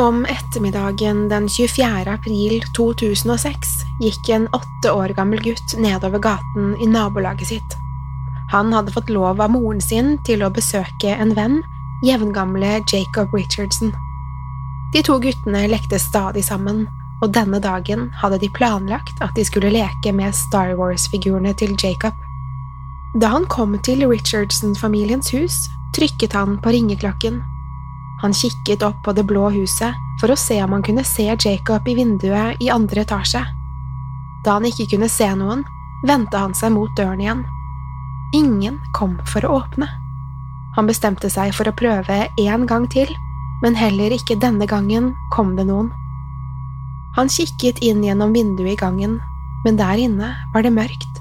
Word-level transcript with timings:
Om 0.00 0.24
ettermiddagen 0.24 1.28
den 1.28 1.48
24. 1.48 2.12
april 2.12 2.62
2006 2.76 3.68
gikk 4.00 4.28
en 4.28 4.48
åtte 4.48 4.92
år 4.92 5.12
gammel 5.12 5.42
gutt 5.44 5.74
nedover 5.76 6.18
gaten 6.18 6.72
i 6.80 6.88
nabolaget 6.88 7.48
sitt. 7.48 7.76
Han 8.52 8.72
hadde 8.72 8.92
fått 8.92 9.12
lov 9.12 9.40
av 9.40 9.52
moren 9.52 9.80
sin 9.84 10.16
til 10.24 10.44
å 10.44 10.50
besøke 10.50 11.12
en 11.12 11.34
venn, 11.36 11.60
jevngamle 12.08 12.80
Jacob 12.88 13.36
Richardson. 13.36 13.92
De 14.96 15.04
to 15.04 15.18
guttene 15.20 15.66
lekte 15.68 16.00
stadig 16.00 16.46
sammen, 16.48 16.86
og 17.20 17.36
denne 17.36 17.60
dagen 17.60 18.08
hadde 18.16 18.40
de 18.40 18.48
planlagt 18.48 19.20
at 19.20 19.36
de 19.36 19.44
skulle 19.44 19.76
leke 19.76 20.16
med 20.16 20.32
Star 20.32 20.72
Wars-figurene 20.80 21.52
til 21.52 21.76
Jacob. 21.76 22.16
Da 23.20 23.28
han 23.36 23.44
kom 23.44 23.76
til 23.84 24.08
Richardson-familiens 24.08 25.34
hus, 25.36 25.66
trykket 25.92 26.32
han 26.32 26.56
på 26.64 26.72
ringeklokken. 26.72 27.42
Han 28.22 28.34
kikket 28.34 28.82
opp 28.86 29.02
på 29.04 29.12
det 29.12 29.24
blå 29.26 29.48
huset 29.50 29.94
for 30.20 30.30
å 30.30 30.38
se 30.38 30.60
om 30.62 30.72
han 30.76 30.84
kunne 30.86 31.04
se 31.04 31.26
Jacob 31.26 31.88
i 31.88 31.96
vinduet 31.98 32.60
i 32.62 32.70
andre 32.70 33.02
etasje. 33.02 33.42
Da 34.44 34.58
han 34.58 34.66
ikke 34.66 34.86
kunne 34.94 35.08
se 35.10 35.26
noen, 35.38 35.64
vendte 36.06 36.38
han 36.38 36.54
seg 36.54 36.74
mot 36.74 36.90
døren 36.98 37.20
igjen. 37.22 37.42
Ingen 38.34 38.78
kom 38.94 39.18
for 39.26 39.44
å 39.46 39.58
åpne. 39.62 39.88
Han 40.76 40.88
bestemte 40.88 41.28
seg 41.30 41.52
for 41.54 41.68
å 41.68 41.74
prøve 41.76 42.24
en 42.40 42.66
gang 42.66 42.86
til, 42.90 43.10
men 43.62 43.76
heller 43.78 44.14
ikke 44.14 44.38
denne 44.40 44.66
gangen 44.70 45.12
kom 45.34 45.54
det 45.58 45.66
noen. 45.68 45.90
Han 47.18 47.28
kikket 47.28 47.82
inn 47.84 48.00
gjennom 48.06 48.32
vinduet 48.32 48.72
i 48.72 48.80
gangen, 48.80 49.18
men 49.66 49.76
der 49.76 50.00
inne 50.00 50.32
var 50.54 50.64
det 50.64 50.72
mørkt. 50.74 51.20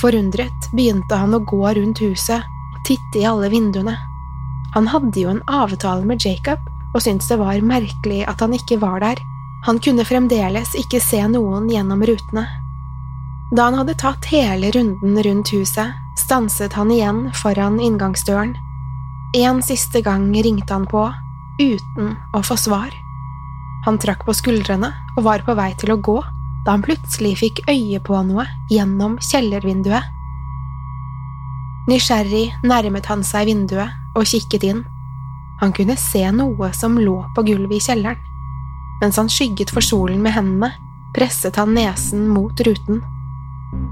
Forundret 0.00 0.70
begynte 0.72 1.18
han 1.18 1.34
å 1.34 1.42
gå 1.42 1.66
rundt 1.76 2.00
huset 2.00 2.40
og 2.46 2.84
titte 2.86 3.20
i 3.20 3.26
alle 3.28 3.50
vinduene. 3.52 3.98
Han 4.74 4.88
hadde 4.92 5.20
jo 5.20 5.32
en 5.32 5.44
avtale 5.46 6.04
med 6.08 6.24
Jacob 6.24 6.60
og 6.94 7.02
syntes 7.04 7.28
det 7.30 7.38
var 7.40 7.60
merkelig 7.64 8.22
at 8.28 8.40
han 8.44 8.54
ikke 8.56 8.80
var 8.82 9.00
der. 9.04 9.20
Han 9.66 9.80
kunne 9.82 10.06
fremdeles 10.06 10.74
ikke 10.78 11.00
se 11.02 11.20
noen 11.28 11.68
gjennom 11.70 12.02
rutene. 12.06 12.46
Da 13.50 13.68
han 13.68 13.78
hadde 13.80 13.96
tatt 13.98 14.28
hele 14.28 14.70
runden 14.74 15.18
rundt 15.24 15.52
huset, 15.54 15.94
stanset 16.20 16.74
han 16.76 16.92
igjen 16.92 17.28
foran 17.36 17.78
inngangsdøren. 17.80 18.54
En 19.36 19.62
siste 19.64 20.02
gang 20.04 20.30
ringte 20.32 20.72
han 20.72 20.86
på, 20.88 21.06
uten 21.60 22.14
å 22.36 22.42
få 22.44 22.56
svar. 22.60 22.92
Han 23.86 23.98
trakk 24.00 24.24
på 24.26 24.34
skuldrene 24.36 24.90
og 25.16 25.24
var 25.24 25.44
på 25.46 25.56
vei 25.56 25.70
til 25.80 25.94
å 25.94 26.00
gå 26.00 26.18
da 26.66 26.74
han 26.74 26.84
plutselig 26.84 27.38
fikk 27.40 27.62
øye 27.70 28.00
på 28.04 28.18
noe 28.28 28.44
gjennom 28.68 29.16
kjellervinduet. 29.24 30.17
Nysgjerrig 31.88 32.52
nærmet 32.68 33.06
han 33.08 33.22
seg 33.24 33.48
vinduet 33.48 34.16
og 34.18 34.26
kikket 34.28 34.66
inn. 34.68 34.82
Han 35.62 35.72
kunne 35.72 35.96
se 35.96 36.20
noe 36.36 36.68
som 36.76 36.98
lå 37.00 37.16
på 37.34 37.44
gulvet 37.48 37.78
i 37.78 37.84
kjelleren. 37.86 38.20
Mens 39.00 39.16
han 39.16 39.30
skygget 39.30 39.72
for 39.72 39.84
solen 39.84 40.20
med 40.20 40.34
hendene, 40.34 40.72
presset 41.16 41.56
han 41.56 41.72
nesen 41.72 42.26
mot 42.28 42.60
ruten. 42.66 43.00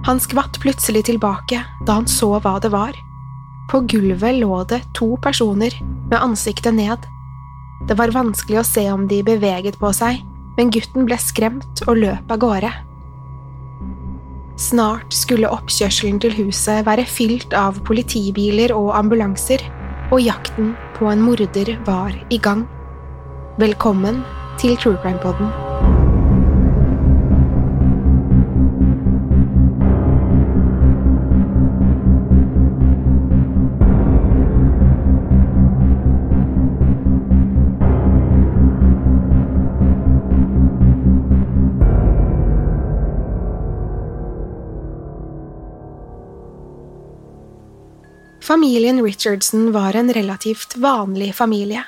Han 0.05 0.21
skvatt 0.21 0.59
plutselig 0.61 1.07
tilbake 1.09 1.63
da 1.87 1.99
han 1.99 2.09
så 2.11 2.35
hva 2.37 2.57
det 2.61 2.73
var. 2.75 2.93
På 3.71 3.81
gulvet 3.89 4.43
lå 4.43 4.61
det 4.69 4.83
to 4.95 5.15
personer 5.23 5.75
med 5.83 6.21
ansiktet 6.21 6.77
ned. 6.77 7.07
Det 7.89 7.97
var 7.97 8.15
vanskelig 8.15 8.61
å 8.61 8.67
se 8.67 8.85
om 8.93 9.07
de 9.09 9.23
beveget 9.25 9.81
på 9.81 9.93
seg, 9.97 10.21
men 10.57 10.73
gutten 10.75 11.09
ble 11.09 11.17
skremt 11.21 11.83
og 11.87 11.97
løp 12.03 12.33
av 12.33 12.43
gårde. 12.45 12.73
Snart 14.57 15.13
skulle 15.13 15.51
oppkjørselen 15.53 16.17
til 16.25 16.33
huset 16.39 16.87
være 16.87 17.05
fylt 17.05 17.53
av 17.53 17.83
politibiler 17.85 18.73
og 18.73 18.95
ambulanser, 18.97 19.61
og 20.09 20.23
jakten 20.25 20.73
på 20.97 21.11
en 21.13 21.21
morder 21.21 21.75
var 21.85 22.17
i 22.33 22.41
gang. 22.41 22.65
Velkommen 23.61 24.25
til 24.57 24.77
True 24.81 24.97
Crime 25.05 25.21
Podden. 25.21 25.66
Familien 48.47 49.03
Richardson 49.05 49.73
var 49.73 49.97
en 49.97 50.13
relativt 50.13 50.77
vanlig 50.77 51.35
familie. 51.35 51.85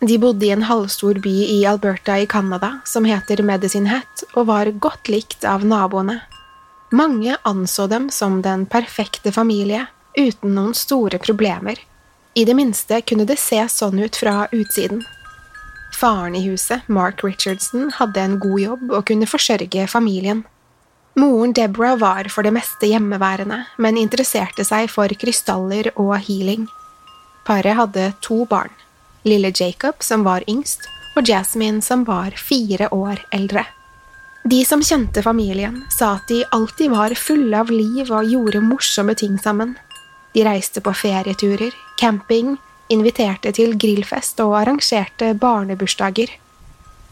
De 0.00 0.18
bodde 0.18 0.46
i 0.46 0.50
en 0.50 0.62
halvstor 0.62 1.14
by 1.14 1.34
i 1.44 1.66
Alberta 1.66 2.18
i 2.18 2.26
Canada 2.26 2.80
som 2.84 3.04
heter 3.04 3.42
Medicine 3.42 3.88
Hat, 3.88 4.24
og 4.34 4.48
var 4.48 4.66
godt 4.82 5.06
likt 5.08 5.46
av 5.46 5.62
naboene. 5.64 6.16
Mange 6.90 7.36
anså 7.46 7.86
dem 7.86 8.10
som 8.10 8.40
den 8.42 8.66
perfekte 8.66 9.30
familie, 9.32 9.84
uten 10.18 10.56
noen 10.58 10.74
store 10.74 11.22
problemer. 11.22 11.78
I 12.34 12.42
det 12.44 12.58
minste 12.58 12.98
kunne 13.06 13.28
det 13.30 13.38
se 13.38 13.62
sånn 13.70 14.02
ut 14.02 14.18
fra 14.18 14.48
utsiden. 14.50 15.06
Faren 15.94 16.34
i 16.34 16.42
huset, 16.48 16.82
Mark 16.90 17.22
Richardson, 17.22 17.92
hadde 17.94 18.26
en 18.26 18.40
god 18.42 18.60
jobb 18.60 18.90
og 18.90 19.06
kunne 19.06 19.30
forsørge 19.30 19.86
familien. 19.86 20.42
Moren 21.16 21.52
Deborah 21.52 21.96
var 21.96 22.28
for 22.28 22.44
det 22.44 22.52
meste 22.52 22.90
hjemmeværende, 22.90 23.62
men 23.80 23.96
interesserte 23.96 24.66
seg 24.68 24.90
for 24.92 25.08
krystaller 25.16 25.88
og 25.96 26.12
healing. 26.26 26.66
Paret 27.48 27.78
hadde 27.78 28.10
to 28.20 28.42
barn, 28.50 28.74
lille 29.24 29.48
Jacob, 29.48 30.04
som 30.04 30.26
var 30.28 30.44
yngst, 30.44 30.84
og 31.16 31.24
Jasmine, 31.24 31.80
som 31.80 32.04
var 32.04 32.36
fire 32.36 32.90
år 32.92 33.24
eldre. 33.32 33.64
De 34.44 34.60
som 34.68 34.82
kjente 34.84 35.24
familien, 35.24 35.80
sa 35.90 36.12
at 36.18 36.28
de 36.28 36.44
alltid 36.52 36.92
var 36.92 37.16
fulle 37.18 37.64
av 37.64 37.72
liv 37.72 38.12
og 38.12 38.28
gjorde 38.30 38.60
morsomme 38.62 39.16
ting 39.16 39.40
sammen. 39.40 39.72
De 40.36 40.44
reiste 40.44 40.82
på 40.84 40.92
ferieturer, 40.94 41.72
camping, 41.98 42.58
inviterte 42.92 43.50
til 43.56 43.72
grillfest 43.80 44.44
og 44.44 44.52
arrangerte 44.60 45.32
barnebursdager. 45.40 46.28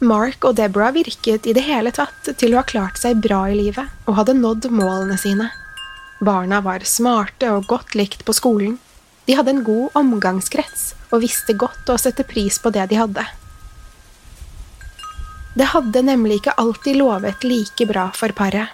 Mark 0.04 0.44
og 0.44 0.56
Deborah 0.58 0.92
virket 0.94 1.46
i 1.48 1.54
det 1.56 1.64
hele 1.64 1.90
tatt 1.94 2.28
til 2.38 2.54
å 2.54 2.60
ha 2.60 2.68
klart 2.68 3.00
seg 3.00 3.22
bra 3.24 3.44
i 3.48 3.56
livet 3.56 3.88
og 4.04 4.18
hadde 4.18 4.36
nådd 4.38 4.68
målene 4.72 5.16
sine. 5.20 5.48
Barna 6.24 6.60
var 6.64 6.84
smarte 6.88 7.50
og 7.52 7.66
godt 7.70 7.96
likt 7.98 8.24
på 8.24 8.34
skolen. 8.36 8.76
De 9.24 9.36
hadde 9.36 9.54
en 9.54 9.64
god 9.64 9.96
omgangskrets 9.98 10.92
og 11.10 11.22
visste 11.24 11.56
godt 11.56 11.88
å 11.88 11.98
sette 12.00 12.26
pris 12.28 12.60
på 12.60 12.72
det 12.74 12.86
de 12.92 13.00
hadde. 13.00 13.24
Det 15.54 15.70
hadde 15.70 16.02
nemlig 16.02 16.40
ikke 16.40 16.56
alltid 16.58 16.98
lovet 16.98 17.44
like 17.46 17.86
bra 17.86 18.08
for 18.16 18.34
paret. 18.36 18.72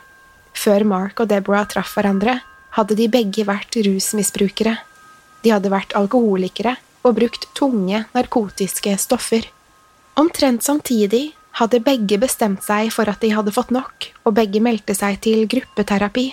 Før 0.57 0.85
Mark 0.89 1.21
og 1.23 1.29
Deborah 1.31 1.67
traff 1.69 1.93
hverandre, 1.97 2.41
hadde 2.77 2.97
de 2.97 3.07
begge 3.13 3.45
vært 3.47 3.77
rusmisbrukere. 3.85 4.77
De 5.45 5.53
hadde 5.53 5.73
vært 5.73 5.95
alkoholikere 5.99 6.77
og 7.05 7.17
brukt 7.19 7.47
tunge 7.57 8.05
narkotiske 8.15 8.97
stoffer. 9.01 9.47
Omtrent 10.19 10.63
samtidig 10.63 11.31
hadde 11.59 11.83
begge 11.85 12.19
bestemt 12.21 12.65
seg 12.65 12.91
for 12.95 13.11
at 13.11 13.21
de 13.23 13.33
hadde 13.35 13.55
fått 13.55 13.73
nok, 13.75 14.11
og 14.25 14.37
begge 14.37 14.63
meldte 14.63 14.95
seg 14.97 15.21
til 15.25 15.47
gruppeterapi. 15.51 16.31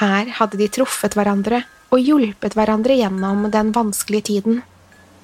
Her 0.00 0.32
hadde 0.38 0.58
de 0.60 0.68
truffet 0.68 1.16
hverandre 1.16 1.62
og 1.94 2.02
hjulpet 2.02 2.56
hverandre 2.56 2.96
gjennom 2.98 3.46
den 3.52 3.70
vanskelige 3.74 4.28
tiden. 4.32 4.62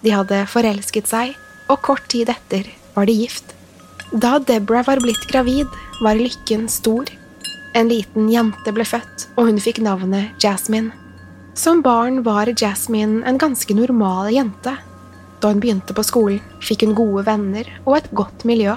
De 0.03 0.15
hadde 0.15 0.45
forelsket 0.51 1.11
seg, 1.11 1.35
og 1.71 1.83
kort 1.85 2.07
tid 2.13 2.31
etter 2.33 2.69
var 2.95 3.09
de 3.09 3.17
gift. 3.23 3.53
Da 4.13 4.39
Deborah 4.39 4.87
var 4.87 5.01
blitt 5.03 5.27
gravid, 5.31 5.69
var 6.03 6.19
lykken 6.19 6.69
stor. 6.69 7.09
En 7.75 7.89
liten 7.89 8.29
jente 8.29 8.75
ble 8.75 8.85
født, 8.85 9.29
og 9.37 9.49
hun 9.49 9.61
fikk 9.63 9.81
navnet 9.85 10.37
Jasmine. 10.43 10.93
Som 11.57 11.83
barn 11.85 12.23
var 12.25 12.51
Jasmine 12.53 13.23
en 13.29 13.39
ganske 13.41 13.75
normal 13.77 14.33
jente. 14.33 14.77
Da 15.43 15.51
hun 15.51 15.61
begynte 15.61 15.95
på 15.95 16.05
skolen, 16.07 16.41
fikk 16.63 16.85
hun 16.87 16.95
gode 16.95 17.25
venner 17.27 17.67
og 17.83 17.97
et 17.99 18.11
godt 18.15 18.45
miljø. 18.47 18.77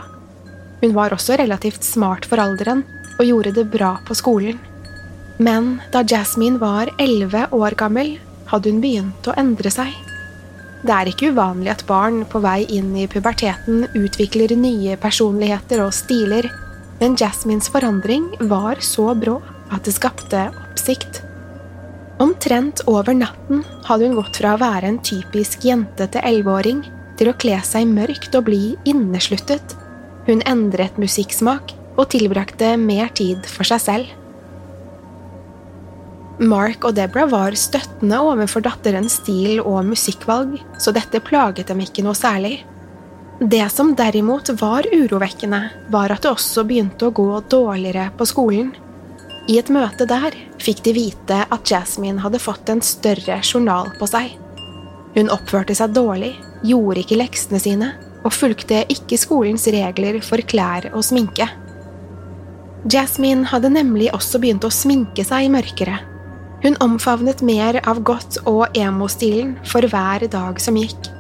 Hun 0.82 0.96
var 0.98 1.14
også 1.14 1.38
relativt 1.38 1.86
smart 1.86 2.26
for 2.26 2.42
alderen 2.42 2.82
og 3.20 3.28
gjorde 3.28 3.54
det 3.60 3.68
bra 3.74 3.96
på 4.08 4.18
skolen. 4.18 4.58
Men 5.38 5.76
da 5.94 6.02
Jasmine 6.02 6.60
var 6.60 6.90
elleve 7.02 7.46
år 7.54 7.78
gammel, 7.78 8.16
hadde 8.50 8.72
hun 8.72 8.82
begynt 8.82 9.30
å 9.30 9.36
endre 9.38 9.72
seg. 9.74 9.94
Det 10.86 10.94
er 10.94 11.10
ikke 11.10 11.32
uvanlig 11.34 11.72
at 11.74 11.86
barn 11.90 12.24
på 12.30 12.42
vei 12.44 12.60
inn 12.78 12.92
i 12.98 13.08
puberteten 13.10 13.88
utvikler 13.98 14.54
nye 14.58 14.98
personligheter 15.02 15.82
og 15.86 15.94
stiler, 15.98 16.50
men 17.00 17.18
Jasmines 17.20 17.72
forandring 17.74 18.28
var 18.50 18.82
så 18.86 19.12
brå 19.18 19.40
at 19.74 19.86
det 19.88 19.96
skapte 19.96 20.48
oppsikt. 20.52 21.24
Omtrent 22.22 22.82
over 22.88 23.14
natten 23.14 23.64
hadde 23.84 24.08
hun 24.08 24.16
gått 24.16 24.38
fra 24.40 24.54
å 24.56 24.60
være 24.62 24.88
en 24.88 25.00
typisk 25.04 25.66
jentete 25.68 26.22
elleveåring 26.24 26.86
til 27.20 27.32
å 27.32 27.38
kle 27.40 27.58
seg 27.68 27.90
mørkt 27.92 28.36
og 28.38 28.48
bli 28.48 28.76
innesluttet. 28.88 29.76
Hun 30.28 30.44
endret 30.48 31.00
musikksmak 31.02 31.74
og 31.96 32.08
tilbrakte 32.14 32.76
mer 32.80 33.12
tid 33.16 33.44
for 33.50 33.68
seg 33.68 33.84
selv. 33.84 34.14
Mark 36.40 36.84
og 36.88 36.96
Deborah 36.98 37.30
var 37.32 37.56
støttende 37.56 38.18
overfor 38.20 38.64
datterens 38.64 39.22
stil 39.22 39.62
og 39.62 39.86
musikkvalg, 39.88 40.58
så 40.80 40.92
dette 40.96 41.24
plaget 41.24 41.70
dem 41.72 41.84
ikke 41.84 42.04
noe 42.04 42.16
særlig. 42.18 42.58
Det 43.40 43.64
som 43.72 43.94
derimot 43.96 44.52
var 44.60 44.88
urovekkende, 44.92 45.62
var 45.92 46.12
at 46.12 46.24
det 46.24 46.32
også 46.32 46.64
begynte 46.68 47.08
å 47.08 47.16
gå 47.16 47.28
dårligere 47.52 48.10
på 48.16 48.28
skolen. 48.28 48.74
I 49.48 49.60
et 49.62 49.70
møte 49.70 50.08
der 50.10 50.34
fikk 50.62 50.82
de 50.88 50.96
vite 50.96 51.42
at 51.44 51.70
Jasmine 51.70 52.24
hadde 52.24 52.42
fått 52.42 52.70
en 52.74 52.82
større 52.86 53.42
journal 53.44 53.92
på 54.00 54.10
seg. 54.10 54.34
Hun 55.16 55.30
oppførte 55.32 55.76
seg 55.78 55.94
dårlig, 55.96 56.34
gjorde 56.66 57.04
ikke 57.04 57.20
leksene 57.22 57.62
sine 57.62 57.92
og 58.26 58.34
fulgte 58.34 58.82
ikke 58.90 59.20
skolens 59.22 59.68
regler 59.70 60.18
for 60.26 60.42
klær 60.42 60.90
og 60.96 61.06
sminke. 61.06 61.46
Jasmine 62.90 63.46
hadde 63.50 63.72
nemlig 63.74 64.10
også 64.14 64.42
begynt 64.42 64.66
å 64.66 64.74
sminke 64.74 65.26
seg 65.26 65.52
mørkere 65.54 66.02
hun 66.66 66.76
omfavnet 66.80 67.42
mer 67.42 67.78
av 67.88 68.00
godt- 68.04 68.40
og 68.50 68.78
emo-stilen 68.78 69.52
for 69.70 69.86
hver 69.86 70.26
dag 70.34 70.62
som 70.62 70.78
gikk. 70.80 71.12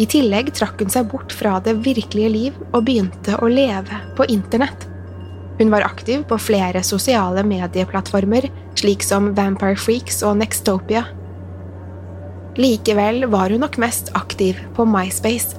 I 0.00 0.06
tillegg 0.08 0.52
trakk 0.56 0.80
hun 0.80 0.92
seg 0.92 1.10
bort 1.10 1.34
fra 1.36 1.58
det 1.60 1.74
virkelige 1.84 2.30
liv 2.32 2.56
og 2.70 2.86
begynte 2.86 3.36
å 3.36 3.48
leve 3.48 3.98
på 4.16 4.24
internett. 4.32 4.86
Hun 5.58 5.70
var 5.72 5.86
aktiv 5.86 6.24
på 6.28 6.38
flere 6.38 6.82
sosiale 6.84 7.44
medieplattformer, 7.46 8.50
slik 8.76 9.04
som 9.04 9.30
Vampire 9.36 9.78
Freaks 9.80 10.20
og 10.26 10.36
Nextopia. 10.42 11.06
Likevel 12.60 13.24
var 13.32 13.52
hun 13.52 13.64
nok 13.64 13.78
mest 13.80 14.12
aktiv 14.16 14.60
på 14.76 14.84
MySpace. 14.88 15.56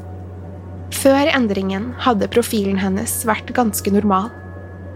Før 0.94 1.30
endringen 1.34 1.92
hadde 2.02 2.30
profilen 2.32 2.78
hennes 2.82 3.20
vært 3.28 3.52
ganske 3.58 3.92
normal. 3.94 4.30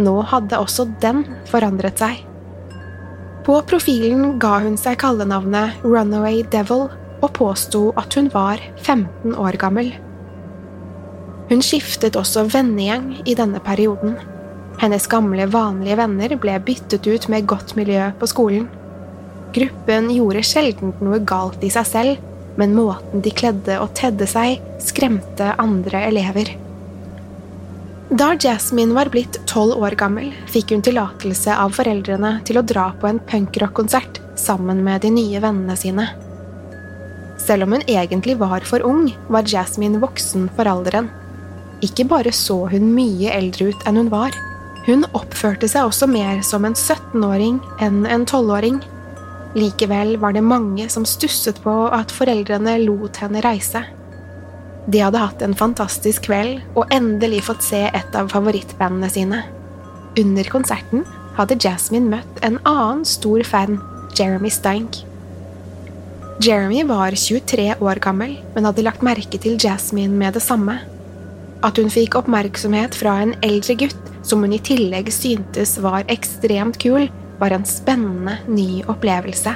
Nå 0.02 0.22
hadde 0.32 0.58
også 0.62 0.88
den 1.02 1.26
forandret 1.50 2.02
seg. 2.02 2.22
På 3.46 3.58
profilen 3.66 4.38
ga 4.42 4.60
hun 4.62 4.78
seg 4.78 5.00
kallenavnet 5.02 5.82
Runaway 5.86 6.44
Devil 6.54 6.88
og 7.22 7.30
påsto 7.38 7.90
at 7.98 8.14
hun 8.18 8.30
var 8.34 8.62
15 8.82 9.34
år 9.34 9.58
gammel. 9.62 9.92
Hun 11.50 11.62
skiftet 11.66 12.16
også 12.16 12.46
vennegjeng 12.54 13.18
i 13.26 13.36
denne 13.38 13.60
perioden. 13.66 14.16
Hennes 14.82 15.08
gamle, 15.08 15.46
vanlige 15.46 15.96
venner 16.00 16.32
ble 16.42 16.56
byttet 16.66 17.06
ut 17.06 17.28
med 17.30 17.46
godt 17.46 17.76
miljø 17.78 18.08
på 18.18 18.26
skolen. 18.32 18.64
Gruppen 19.54 20.08
gjorde 20.10 20.42
sjelden 20.48 20.96
noe 21.06 21.20
galt 21.22 21.62
i 21.62 21.70
seg 21.70 21.86
selv, 21.86 22.24
men 22.58 22.74
måten 22.74 23.22
de 23.22 23.30
kledde 23.30 23.78
og 23.78 23.94
tedde 24.00 24.26
seg, 24.26 24.58
skremte 24.82 25.52
andre 25.62 26.02
elever. 26.08 26.50
Da 28.10 28.34
Jasmine 28.42 28.98
var 28.98 29.14
blitt 29.14 29.38
tolv 29.48 29.78
år 29.86 29.94
gammel, 30.02 30.34
fikk 30.50 30.74
hun 30.74 30.82
tillatelse 30.84 31.54
av 31.54 31.78
foreldrene 31.78 32.40
til 32.50 32.58
å 32.58 32.66
dra 32.66 32.90
på 32.98 33.08
en 33.08 33.22
punkrock-konsert 33.22 34.18
sammen 34.34 34.82
med 34.84 35.06
de 35.06 35.14
nye 35.14 35.46
vennene 35.46 35.78
sine. 35.78 36.10
Selv 37.38 37.68
om 37.68 37.78
hun 37.78 37.86
egentlig 37.86 38.40
var 38.42 38.66
for 38.66 38.82
ung, 38.82 39.12
var 39.30 39.46
Jasmine 39.46 40.02
voksen 40.02 40.50
for 40.58 40.66
alderen. 40.74 41.14
Ikke 41.86 42.10
bare 42.10 42.34
så 42.34 42.64
hun 42.74 42.96
mye 42.98 43.30
eldre 43.38 43.70
ut 43.70 43.86
enn 43.86 44.02
hun 44.02 44.10
var, 44.10 44.34
hun 44.88 45.06
oppførte 45.14 45.70
seg 45.70 45.86
også 45.86 46.08
mer 46.10 46.42
som 46.46 46.66
en 46.66 46.74
17-åring 46.78 47.60
enn 47.84 48.04
en 48.10 48.26
12-åring. 48.26 48.80
Likevel 49.54 50.16
var 50.22 50.34
det 50.34 50.46
mange 50.46 50.88
som 50.90 51.06
stusset 51.06 51.60
på 51.62 51.74
at 51.94 52.14
foreldrene 52.16 52.80
lot 52.86 53.20
henne 53.22 53.44
reise. 53.46 53.84
De 54.90 55.04
hadde 55.04 55.22
hatt 55.22 55.44
en 55.46 55.54
fantastisk 55.58 56.26
kveld 56.26 56.64
og 56.74 56.90
endelig 56.94 57.44
fått 57.46 57.66
se 57.66 57.84
et 57.92 58.18
av 58.18 58.32
favorittbandene 58.34 59.12
sine. 59.14 59.44
Under 60.18 60.50
konserten 60.50 61.06
hadde 61.38 61.60
Jasmine 61.62 62.10
møtt 62.18 62.42
en 62.44 62.58
annen 62.66 63.06
stor 63.08 63.44
fan, 63.48 63.78
Jeremy 64.18 64.50
Stank. 64.52 65.04
Jeremy 66.42 66.82
var 66.90 67.14
23 67.14 67.76
år 67.78 68.02
gammel, 68.02 68.40
men 68.56 68.66
hadde 68.66 68.84
lagt 68.88 69.06
merke 69.06 69.38
til 69.38 69.60
Jasmine 69.62 70.18
med 70.18 70.34
det 70.34 70.42
samme. 70.42 70.80
At 71.62 71.78
hun 71.78 71.94
fikk 71.94 72.18
oppmerksomhet 72.18 72.98
fra 72.98 73.20
en 73.22 73.36
eldre 73.46 73.78
gutt 73.78 74.11
som 74.24 74.44
hun 74.44 74.54
i 74.54 74.62
tillegg 74.62 75.12
syntes 75.14 75.78
var 75.82 76.06
ekstremt 76.12 76.78
kul, 76.82 77.10
var 77.42 77.56
en 77.56 77.66
spennende 77.66 78.38
ny 78.48 78.84
opplevelse. 78.86 79.56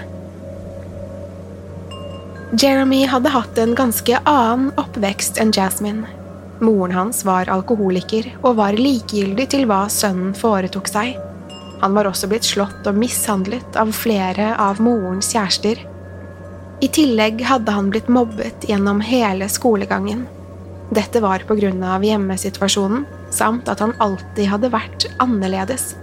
Jeremy 2.62 3.06
hadde 3.06 3.30
hatt 3.30 3.58
en 3.58 3.76
ganske 3.76 4.20
annen 4.24 4.72
oppvekst 4.80 5.42
enn 5.42 5.52
Jasmine. 5.54 6.08
Moren 6.64 6.94
hans 6.96 7.26
var 7.28 7.50
alkoholiker 7.52 8.30
og 8.42 8.56
var 8.62 8.78
likegyldig 8.80 9.48
til 9.52 9.66
hva 9.68 9.86
sønnen 9.92 10.32
foretok 10.38 10.88
seg. 10.88 11.18
Han 11.82 11.98
var 11.98 12.08
også 12.08 12.30
blitt 12.32 12.48
slått 12.48 12.88
og 12.88 12.96
mishandlet 12.98 13.76
av 13.78 13.92
flere 13.98 14.54
av 14.62 14.80
morens 14.82 15.34
kjærester. 15.34 15.82
I 16.82 16.88
tillegg 16.92 17.44
hadde 17.44 17.76
han 17.76 17.92
blitt 17.92 18.08
mobbet 18.12 18.66
gjennom 18.70 19.02
hele 19.04 19.50
skolegangen. 19.52 20.26
Dette 20.96 21.20
var 21.24 21.44
på 21.48 21.58
grunn 21.60 21.84
av 21.84 22.06
hjemmesituasjonen, 22.06 23.04
samt 23.36 23.70
at 23.72 23.84
han 23.84 23.94
alltid 24.04 24.50
hadde 24.50 24.72
vært 24.74 25.08
annerledes. 25.24 25.94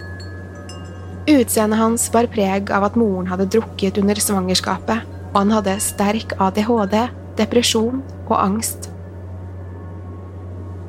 Utseendet 1.31 1.79
hans 1.79 2.09
bar 2.13 2.27
preg 2.31 2.73
av 2.75 2.89
at 2.89 2.97
moren 2.99 3.29
hadde 3.31 3.51
drukket 3.55 4.01
under 4.03 4.19
svangerskapet, 4.19 5.05
og 5.33 5.37
han 5.39 5.55
hadde 5.55 5.77
sterk 5.81 6.35
ADHD, 6.43 6.99
depresjon 7.39 8.03
og 8.29 8.37
angst. 8.41 8.93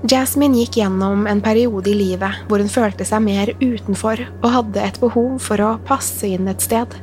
Jasmine 0.09 0.57
gikk 0.59 0.81
gjennom 0.81 1.27
en 1.31 1.39
periode 1.39 1.88
i 1.88 1.95
livet 1.95 2.41
hvor 2.50 2.59
hun 2.59 2.71
følte 2.71 3.05
seg 3.07 3.23
mer 3.23 3.53
utenfor 3.62 4.19
og 4.41 4.50
hadde 4.51 4.81
et 4.83 5.00
behov 5.00 5.38
for 5.45 5.63
å 5.63 5.77
passe 5.88 6.27
inn 6.27 6.50
et 6.51 6.65
sted. 6.65 6.97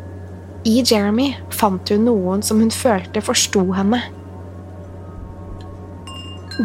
I 0.69 0.83
Jeremy 0.85 1.31
fant 1.57 1.89
hun 1.89 2.05
noen 2.05 2.45
som 2.45 2.61
hun 2.61 2.69
følte 2.75 3.23
forsto 3.25 3.63
henne. 3.73 4.03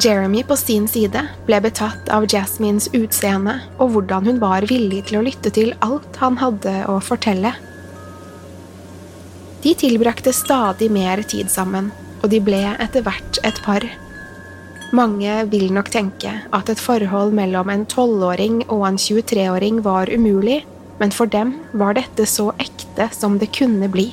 Jeremy 0.04 0.44
på 0.44 0.58
sin 0.60 0.88
side 0.92 1.22
ble 1.48 1.60
betatt 1.64 2.10
av 2.12 2.26
Jasmines 2.28 2.90
utseende 2.98 3.54
og 3.80 3.94
hvordan 3.94 4.26
hun 4.28 4.42
var 4.42 4.66
villig 4.68 5.06
til 5.08 5.22
å 5.22 5.24
lytte 5.24 5.52
til 5.56 5.72
alt 5.86 6.20
han 6.20 6.36
hadde 6.42 6.74
å 6.92 6.98
fortelle. 7.00 7.54
De 9.64 9.72
tilbrakte 9.80 10.34
stadig 10.36 10.92
mer 10.92 11.24
tid 11.24 11.48
sammen, 11.50 11.94
og 12.22 12.28
de 12.34 12.42
ble 12.44 12.60
etter 12.76 13.06
hvert 13.08 13.40
et 13.48 13.62
par. 13.64 13.88
Mange 14.96 15.40
vil 15.54 15.72
nok 15.74 15.90
tenke 15.96 16.36
at 16.54 16.70
et 16.70 16.82
forhold 16.82 17.32
mellom 17.40 17.72
en 17.72 17.88
tolvåring 17.90 18.66
og 18.68 18.86
en 18.92 19.00
23-åring 19.00 19.80
var 19.88 20.12
umulig, 20.12 20.60
men 21.00 21.16
for 21.16 21.32
dem 21.32 21.56
var 21.72 21.96
dette 21.96 22.28
så 22.28 22.52
ekte 22.60 23.08
som 23.16 23.40
det 23.40 23.54
kunne 23.56 23.90
bli. 23.92 24.12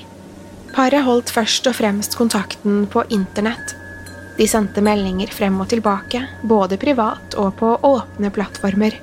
Paret 0.73 1.05
holdt 1.05 1.35
først 1.35 1.67
og 1.69 1.81
fremst 1.83 2.17
kontakten 2.17 2.87
på 2.87 3.05
internett. 3.11 3.82
De 4.37 4.47
sendte 4.49 4.81
meldinger 4.85 5.33
frem 5.35 5.59
og 5.61 5.69
tilbake, 5.69 6.23
både 6.43 6.79
privat 6.81 7.37
og 7.39 7.57
på 7.59 7.75
åpne 7.85 8.31
plattformer. 8.33 8.97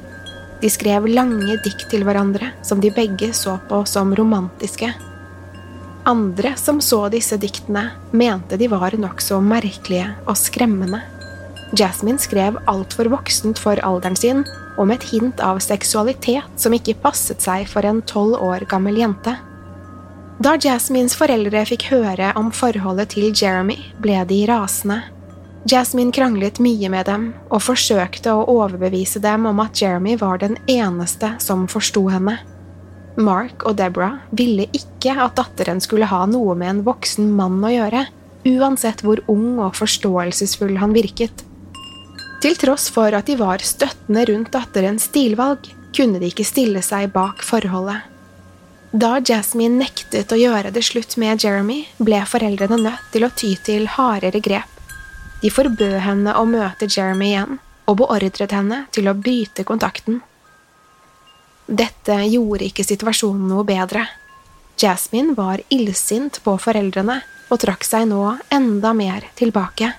De 0.59 0.69
skrev 0.71 1.05
lange 1.07 1.59
dikt 1.63 1.85
til 1.91 2.03
hverandre 2.03 2.51
som 2.65 2.81
de 2.83 2.91
begge 2.91 3.31
så 3.37 3.59
på 3.69 3.83
som 3.87 4.11
romantiske. 4.15 4.89
Andre 6.09 6.55
som 6.57 6.81
så 6.81 7.05
disse 7.13 7.37
diktene, 7.37 7.91
mente 8.11 8.57
de 8.57 8.67
var 8.71 8.95
nokså 8.97 9.37
merkelige 9.45 10.07
og 10.25 10.37
skremmende. 10.39 11.03
Jasmine 11.77 12.17
skrev 12.17 12.57
altfor 12.67 13.11
voksent 13.13 13.59
for 13.61 13.77
alderen 13.85 14.17
sin, 14.17 14.41
og 14.79 14.87
med 14.89 14.97
et 14.99 15.09
hint 15.11 15.43
av 15.43 15.59
seksualitet 15.61 16.57
som 16.57 16.73
ikke 16.73 16.97
passet 17.03 17.43
seg 17.43 17.67
for 17.69 17.85
en 17.85 18.01
tolv 18.09 18.39
år 18.41 18.65
gammel 18.71 18.97
jente. 18.97 19.35
Da 20.39 20.55
Jasmines 20.55 21.17
foreldre 21.19 21.65
fikk 21.67 21.89
høre 21.91 22.31
om 22.39 22.49
forholdet 22.55 23.11
til 23.13 23.29
Jeremy, 23.35 23.77
ble 23.99 24.21
de 24.25 24.39
rasende. 24.49 25.01
Jasmine 25.67 26.11
kranglet 26.11 26.59
mye 26.63 26.89
med 26.89 27.09
dem 27.09 27.25
og 27.49 27.65
forsøkte 27.65 28.31
å 28.31 28.45
overbevise 28.47 29.19
dem 29.19 29.47
om 29.49 29.59
at 29.59 29.81
Jeremy 29.81 30.15
var 30.19 30.39
den 30.39 30.55
eneste 30.71 31.33
som 31.43 31.67
forsto 31.67 32.05
henne. 32.07 32.37
Mark 33.19 33.65
og 33.67 33.75
Deborah 33.81 34.21
ville 34.31 34.69
ikke 34.71 35.17
at 35.19 35.35
datteren 35.35 35.81
skulle 35.83 36.07
ha 36.07 36.23
noe 36.31 36.55
med 36.55 36.71
en 36.71 36.81
voksen 36.87 37.27
mann 37.35 37.59
å 37.65 37.73
gjøre, 37.73 38.05
uansett 38.47 39.03
hvor 39.03 39.19
ung 39.27 39.59
og 39.59 39.75
forståelsesfull 39.75 40.77
han 40.79 40.95
virket. 40.95 41.43
Til 42.39 42.55
tross 42.55 42.87
for 42.95 43.11
at 43.11 43.27
de 43.27 43.35
var 43.35 43.59
støttende 43.59 44.23
rundt 44.29 44.53
datterens 44.55 45.09
stilvalg, 45.11 45.67
kunne 45.91 46.21
de 46.21 46.31
ikke 46.31 46.47
stille 46.47 46.79
seg 46.85 47.11
bak 47.11 47.43
forholdet. 47.43 48.05
Da 48.89 49.17
Jasmine 49.19 49.83
nektet 49.83 50.31
å 50.31 50.39
gjøre 50.39 50.71
det 50.73 50.85
slutt 50.87 51.17
med 51.21 51.43
Jeremy, 51.43 51.83
ble 51.99 52.23
foreldrene 52.25 52.79
nødt 52.79 53.11
til 53.11 53.27
å 53.27 53.33
ty 53.35 53.57
til 53.67 53.89
hardere 53.99 54.39
grep. 54.41 54.78
De 55.41 55.51
forbød 55.53 55.99
henne 56.03 56.35
å 56.35 56.45
møte 56.47 56.89
Jeremy 56.89 57.31
igjen, 57.31 57.59
og 57.87 58.01
beordret 58.01 58.51
henne 58.53 58.83
til 58.93 59.09
å 59.09 59.15
bryte 59.17 59.65
kontakten. 59.65 60.19
Dette 61.69 62.15
gjorde 62.25 62.65
ikke 62.65 62.85
situasjonen 62.85 63.47
noe 63.51 63.63
bedre. 63.65 64.07
Jasmine 64.79 65.35
var 65.37 65.61
illsint 65.69 66.39
på 66.43 66.55
foreldrene 66.61 67.19
og 67.49 67.61
trakk 67.61 67.85
seg 67.85 68.07
nå 68.09 68.23
enda 68.53 68.93
mer 68.97 69.27
tilbake. 69.37 69.91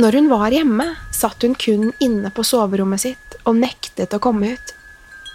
Når 0.00 0.16
hun 0.16 0.30
var 0.30 0.54
hjemme, 0.54 0.86
satt 1.12 1.42
hun 1.44 1.56
kun 1.60 1.90
inne 2.00 2.30
på 2.32 2.44
soverommet 2.46 3.02
sitt 3.02 3.36
og 3.44 3.58
nektet 3.60 4.14
å 4.16 4.20
komme 4.22 4.54
ut. 4.54 4.74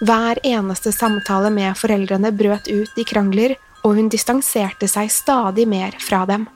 Hver 0.01 0.41
eneste 0.43 0.91
samtale 0.91 1.51
med 1.53 1.77
foreldrene 1.77 2.31
brøt 2.35 2.67
ut 2.67 2.97
i 2.99 3.05
krangler, 3.07 3.55
og 3.85 3.99
hun 3.99 4.09
distanserte 4.09 4.89
seg 4.89 5.11
stadig 5.13 5.67
mer 5.69 5.93
fra 6.01 6.23
dem. 6.25 6.47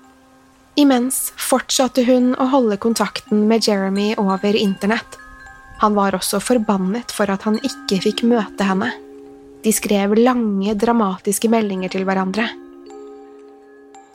Imens 0.76 1.32
fortsatte 1.40 2.04
hun 2.08 2.34
å 2.38 2.50
holde 2.54 2.78
kontakten 2.78 3.48
med 3.50 3.68
Jeremy 3.68 4.14
over 4.22 4.56
internett. 4.56 5.18
Han 5.80 5.96
var 5.96 6.16
også 6.16 6.42
forbannet 6.44 7.12
for 7.16 7.32
at 7.32 7.46
han 7.48 7.60
ikke 7.64 8.02
fikk 8.04 8.24
møte 8.28 8.68
henne. 8.68 8.92
De 9.64 9.72
skrev 9.76 10.16
lange, 10.20 10.76
dramatiske 10.76 11.50
meldinger 11.52 11.92
til 11.92 12.06
hverandre. 12.08 12.48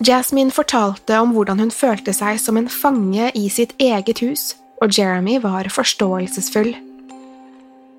Jasmine 0.05 0.53
fortalte 0.53 1.19
om 1.23 1.33
hvordan 1.37 1.61
hun 1.63 1.73
følte 1.73 2.13
seg 2.17 2.41
som 2.43 2.59
en 2.61 2.69
fange 2.69 3.31
i 3.39 3.47
sitt 3.53 3.77
eget 3.81 4.21
hus, 4.25 4.53
og 4.83 4.93
Jeremy 4.93 5.39
var 5.41 5.69
forståelsesfull. 5.73 6.75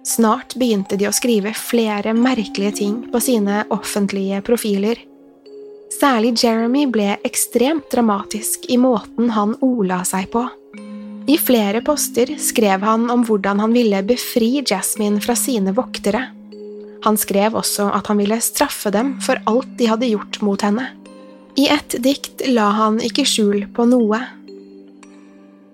Snart 0.05 0.53
begynte 0.59 0.99
de 1.01 1.07
å 1.09 1.15
skrive 1.15 1.55
flere 1.57 2.13
merkelige 2.13 2.75
ting 2.81 2.97
på 3.09 3.21
sine 3.23 3.63
offentlige 3.73 4.43
profiler. 4.45 4.99
Særlig 5.95 6.33
Jeremy 6.43 6.85
ble 6.91 7.15
ekstremt 7.23 7.87
dramatisk 7.93 8.67
i 8.69 8.77
måten 8.81 9.31
han 9.31 9.55
ola 9.63 10.01
seg 10.07 10.27
på. 10.33 10.43
I 11.31 11.37
flere 11.41 11.81
poster 11.85 12.35
skrev 12.41 12.83
han 12.85 13.07
om 13.13 13.23
hvordan 13.25 13.63
han 13.63 13.73
ville 13.73 14.01
befri 14.05 14.59
Jasmine 14.59 15.23
fra 15.23 15.37
sine 15.39 15.73
voktere. 15.77 16.27
Han 17.05 17.17
skrev 17.21 17.55
også 17.57 17.87
at 17.95 18.09
han 18.11 18.19
ville 18.19 18.41
straffe 18.43 18.91
dem 18.93 19.15
for 19.23 19.39
alt 19.49 19.71
de 19.79 19.89
hadde 19.89 20.11
gjort 20.11 20.41
mot 20.45 20.61
henne. 20.65 20.89
I 21.55 21.69
et 21.71 21.95
dikt 22.03 22.43
la 22.51 22.67
han 22.75 22.99
ikke 22.99 23.23
skjul 23.29 23.63
på 23.73 23.87
noe, 23.87 24.19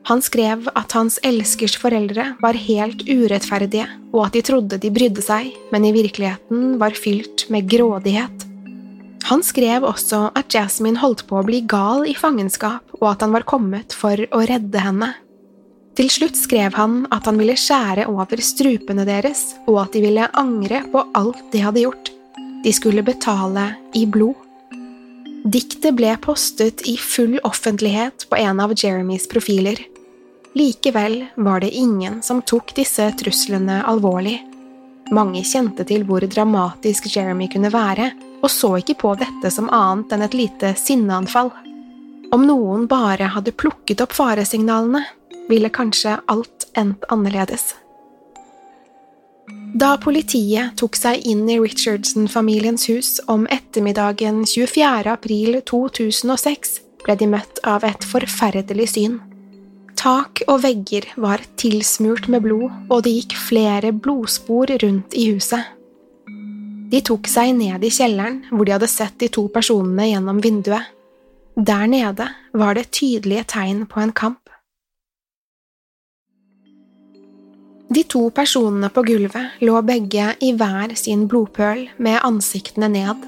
han 0.10 0.22
skrev 0.22 0.66
at 0.76 0.96
hans 0.98 1.20
elskers 1.24 1.76
foreldre 1.80 2.32
var 2.42 2.58
helt 2.58 3.04
urettferdige, 3.06 3.86
og 4.12 4.26
at 4.28 4.38
de 4.38 4.42
trodde 4.46 4.80
de 4.82 4.90
brydde 4.94 5.24
seg, 5.24 5.52
men 5.72 5.86
i 5.86 5.94
virkeligheten 5.96 6.80
var 6.82 6.98
fylt 6.98 7.46
med 7.54 7.70
grådighet. 7.70 8.51
Han 9.30 9.44
skrev 9.46 9.86
også 9.86 10.30
at 10.38 10.54
Jasmine 10.56 11.00
holdt 11.02 11.26
på 11.30 11.38
å 11.40 11.46
bli 11.46 11.62
gal 11.70 12.08
i 12.10 12.16
fangenskap, 12.18 12.84
og 13.00 13.08
at 13.14 13.26
han 13.26 13.36
var 13.36 13.46
kommet 13.48 13.94
for 13.96 14.18
å 14.18 14.46
redde 14.50 14.82
henne. 14.82 15.14
Til 15.98 16.08
slutt 16.10 16.40
skrev 16.40 16.74
han 16.80 17.04
at 17.12 17.28
han 17.28 17.38
ville 17.40 17.58
skjære 17.60 18.08
over 18.10 18.42
strupene 18.42 19.06
deres, 19.08 19.52
og 19.68 19.84
at 19.84 19.96
de 19.96 20.04
ville 20.06 20.30
angre 20.40 20.82
på 20.92 21.04
alt 21.18 21.44
de 21.54 21.62
hadde 21.66 21.84
gjort. 21.84 22.12
De 22.64 22.74
skulle 22.74 23.04
betale 23.06 23.74
i 23.98 24.06
blod. 24.10 24.38
Diktet 25.42 25.96
ble 25.98 26.14
postet 26.22 26.84
i 26.88 26.96
full 27.02 27.40
offentlighet 27.48 28.28
på 28.30 28.38
en 28.38 28.62
av 28.62 28.74
Jeremys 28.78 29.26
profiler. 29.30 29.80
Likevel 30.58 31.26
var 31.36 31.64
det 31.64 31.72
ingen 31.74 32.20
som 32.22 32.44
tok 32.46 32.76
disse 32.78 33.08
truslene 33.18 33.82
alvorlig. 33.90 34.38
Mange 35.12 35.42
kjente 35.48 35.84
til 35.88 36.06
hvor 36.08 36.24
dramatisk 36.24 37.10
Jeremy 37.12 37.50
kunne 37.52 37.72
være, 37.74 38.12
og 38.42 38.50
så 38.52 38.76
ikke 38.82 38.98
på 39.04 39.14
dette 39.22 39.52
som 39.54 39.70
annet 39.74 40.14
enn 40.16 40.26
et 40.26 40.38
lite 40.38 40.74
sinneanfall. 40.80 41.52
Om 42.32 42.48
noen 42.48 42.88
bare 42.92 43.32
hadde 43.34 43.54
plukket 43.54 44.02
opp 44.04 44.16
faresignalene, 44.16 45.04
ville 45.50 45.72
kanskje 45.74 46.18
alt 46.32 46.68
endt 46.80 47.06
annerledes. 47.12 47.74
Da 49.72 49.96
politiet 50.04 50.76
tok 50.80 50.98
seg 51.00 51.24
inn 51.28 51.46
i 51.50 51.58
Richardson-familiens 51.60 52.90
hus 52.92 53.12
om 53.32 53.46
ettermiddagen 53.52 54.44
24. 54.48 55.12
april 55.12 55.60
2006, 55.68 56.80
ble 57.06 57.16
de 57.20 57.28
møtt 57.32 57.62
av 57.68 57.86
et 57.88 58.04
forferdelig 58.08 58.90
syn. 58.94 59.20
Tak 60.02 60.44
og 60.48 60.64
vegger 60.66 61.06
var 61.22 61.44
tilsmurt 61.62 62.28
med 62.32 62.44
blod, 62.46 62.72
og 62.90 63.04
det 63.06 63.14
gikk 63.20 63.38
flere 63.38 63.94
blodspor 63.94 64.72
rundt 64.84 65.16
i 65.16 65.30
huset. 65.34 65.68
De 66.92 67.00
tok 67.08 67.30
seg 67.32 67.54
ned 67.56 67.84
i 67.88 67.92
kjelleren, 67.94 68.42
hvor 68.52 68.68
de 68.68 68.76
hadde 68.76 68.90
sett 68.92 69.16
de 69.22 69.30
to 69.32 69.46
personene 69.54 70.10
gjennom 70.10 70.42
vinduet. 70.44 70.90
Der 71.56 71.88
nede 71.88 72.28
var 72.58 72.76
det 72.76 72.90
tydelige 72.92 73.46
tegn 73.54 73.86
på 73.88 74.02
en 74.04 74.12
kamp. 74.12 74.40
De 77.92 78.04
to 78.08 78.30
personene 78.32 78.88
på 78.92 79.04
gulvet 79.04 79.64
lå 79.68 79.80
begge 79.84 80.30
i 80.40 80.54
hver 80.56 80.94
sin 81.00 81.26
blodpøl 81.32 81.90
med 82.00 82.22
ansiktene 82.24 82.88
ned. 82.92 83.26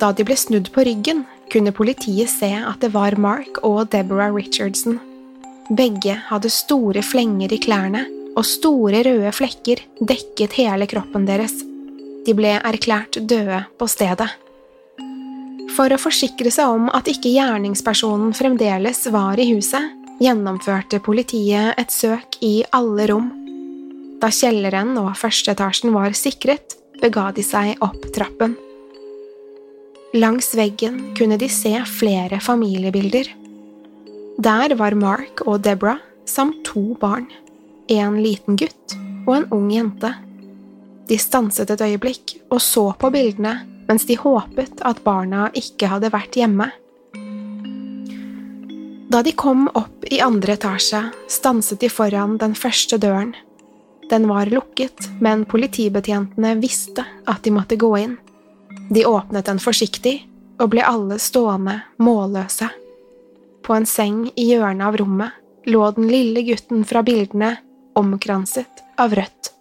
Da 0.00 0.12
de 0.16 0.24
ble 0.24 0.36
snudd 0.36 0.70
på 0.72 0.84
ryggen, 0.88 1.24
kunne 1.52 1.74
politiet 1.76 2.32
se 2.32 2.50
at 2.56 2.80
det 2.80 2.90
var 2.96 3.18
Mark 3.20 3.60
og 3.64 3.90
Deborah 3.92 4.32
Richardson. 4.34 4.98
Begge 5.68 6.16
hadde 6.28 6.52
store 6.52 7.04
flenger 7.04 7.52
i 7.52 7.60
klærne, 7.60 8.04
og 8.36 8.44
store 8.48 9.00
røde 9.06 9.32
flekker 9.32 9.80
dekket 10.00 10.56
hele 10.60 10.88
kroppen 10.90 11.24
deres. 11.28 11.56
De 12.26 12.34
ble 12.34 12.56
erklært 12.58 13.20
døde 13.30 13.62
på 13.78 13.86
stedet. 13.90 14.28
For 15.76 15.92
å 15.92 16.00
forsikre 16.00 16.50
seg 16.50 16.72
om 16.72 16.88
at 16.96 17.08
ikke 17.10 17.30
gjerningspersonen 17.30 18.32
fremdeles 18.34 19.04
var 19.14 19.38
i 19.38 19.48
huset, 19.52 19.92
gjennomførte 20.22 21.00
politiet 21.04 21.76
et 21.78 21.92
søk 21.92 22.38
i 22.44 22.64
alle 22.74 23.06
rom. 23.10 23.28
Da 24.22 24.30
kjelleren 24.32 24.94
og 24.98 25.12
førsteetasjen 25.20 25.92
var 25.94 26.16
sikret, 26.16 26.78
bega 27.02 27.28
de 27.36 27.44
seg 27.44 27.76
opp 27.84 28.08
trappen. 28.16 28.56
Langs 30.16 30.54
veggen 30.56 31.12
kunne 31.18 31.36
de 31.36 31.48
se 31.52 31.74
flere 31.98 32.40
familiebilder. 32.40 33.28
Der 34.40 34.72
var 34.80 34.96
Mark 34.96 35.42
og 35.44 35.60
Deborah 35.66 36.00
samt 36.24 36.62
to 36.64 36.94
barn, 37.00 37.28
en 37.92 38.16
liten 38.22 38.56
gutt 38.56 38.96
og 39.26 39.34
en 39.36 39.50
ung 39.52 39.68
jente. 39.74 40.14
De 41.06 41.18
stanset 41.18 41.70
et 41.70 41.84
øyeblikk 41.86 42.36
og 42.50 42.60
så 42.62 42.90
på 42.98 43.10
bildene 43.14 43.60
mens 43.86 44.06
de 44.08 44.16
håpet 44.18 44.82
at 44.82 45.02
barna 45.04 45.46
ikke 45.54 45.90
hadde 45.90 46.10
vært 46.10 46.38
hjemme. 46.38 46.68
Da 49.06 49.22
de 49.22 49.32
kom 49.38 49.68
opp 49.78 50.04
i 50.10 50.18
andre 50.20 50.56
etasje, 50.56 51.04
stanset 51.30 51.80
de 51.80 51.90
foran 51.92 52.34
den 52.42 52.56
første 52.58 52.98
døren. 52.98 53.36
Den 54.10 54.26
var 54.30 54.50
lukket, 54.50 55.06
men 55.22 55.44
politibetjentene 55.46 56.56
visste 56.58 57.06
at 57.26 57.46
de 57.46 57.54
måtte 57.54 57.78
gå 57.78 57.92
inn. 58.02 58.16
De 58.90 59.06
åpnet 59.06 59.46
den 59.46 59.62
forsiktig, 59.62 60.18
og 60.58 60.72
ble 60.74 60.82
alle 60.86 61.20
stående 61.22 61.80
målløse. 62.02 62.68
På 63.62 63.74
en 63.78 63.86
seng 63.86 64.24
i 64.34 64.50
hjørnet 64.50 64.86
av 64.88 64.98
rommet 64.98 65.70
lå 65.70 65.82
den 65.96 66.10
lille 66.10 66.42
gutten 66.46 66.86
fra 66.86 67.02
bildene, 67.06 67.56
omkranset 67.98 68.82
av 68.98 69.14
rødt. 69.14 69.55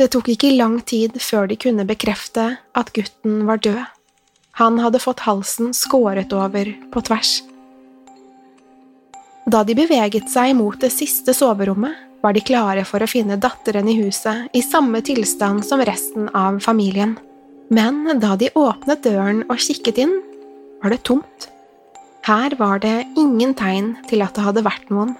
Det 0.00 0.06
tok 0.14 0.30
ikke 0.32 0.54
lang 0.56 0.78
tid 0.88 1.18
før 1.20 1.50
de 1.50 1.58
kunne 1.60 1.84
bekrefte 1.84 2.54
at 2.56 2.90
gutten 2.96 3.42
var 3.44 3.60
død. 3.60 3.82
Han 4.56 4.78
hadde 4.80 5.00
fått 5.02 5.26
halsen 5.26 5.74
skåret 5.76 6.32
over 6.32 6.70
på 6.92 7.02
tvers. 7.04 7.32
Da 9.50 9.60
de 9.66 9.74
beveget 9.76 10.30
seg 10.32 10.54
mot 10.56 10.78
det 10.80 10.88
siste 10.94 11.34
soverommet, 11.36 11.92
var 12.24 12.32
de 12.36 12.42
klare 12.44 12.84
for 12.88 13.00
å 13.00 13.08
finne 13.08 13.36
datteren 13.40 13.88
i 13.88 13.96
huset 13.98 14.48
i 14.56 14.62
samme 14.64 15.00
tilstand 15.04 15.64
som 15.68 15.80
resten 15.84 16.28
av 16.36 16.60
familien. 16.64 17.14
Men 17.68 18.20
da 18.20 18.34
de 18.40 18.48
åpnet 18.56 19.02
døren 19.04 19.42
og 19.48 19.60
kikket 19.60 20.00
inn, 20.04 20.14
var 20.80 20.94
det 20.94 21.02
tomt. 21.08 21.48
Her 22.24 22.56
var 22.60 22.80
det 22.80 23.04
ingen 23.20 23.52
tegn 23.56 23.94
til 24.08 24.24
at 24.24 24.32
det 24.36 24.46
hadde 24.48 24.64
vært 24.64 24.88
noen. 24.92 25.12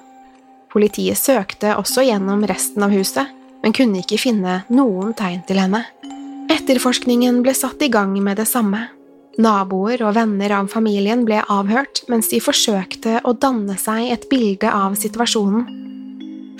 Politiet 0.72 1.20
søkte 1.20 1.76
også 1.76 2.04
gjennom 2.06 2.44
resten 2.48 2.84
av 2.84 2.92
huset, 2.96 3.28
men 3.62 3.74
kunne 3.76 4.00
ikke 4.02 4.20
finne 4.20 4.62
noen 4.72 5.12
tegn 5.16 5.42
til 5.48 5.60
henne. 5.60 5.84
Etterforskningen 6.50 7.42
ble 7.44 7.54
satt 7.54 7.82
i 7.84 7.90
gang 7.92 8.16
med 8.22 8.40
det 8.40 8.48
samme. 8.50 8.88
Naboer 9.40 10.02
og 10.04 10.16
venner 10.16 10.52
av 10.56 10.70
familien 10.72 11.22
ble 11.24 11.38
avhørt 11.48 12.02
mens 12.10 12.28
de 12.32 12.40
forsøkte 12.42 13.20
å 13.24 13.36
danne 13.38 13.76
seg 13.78 14.10
et 14.10 14.26
bilde 14.32 14.68
av 14.68 14.96
situasjonen. 14.98 15.68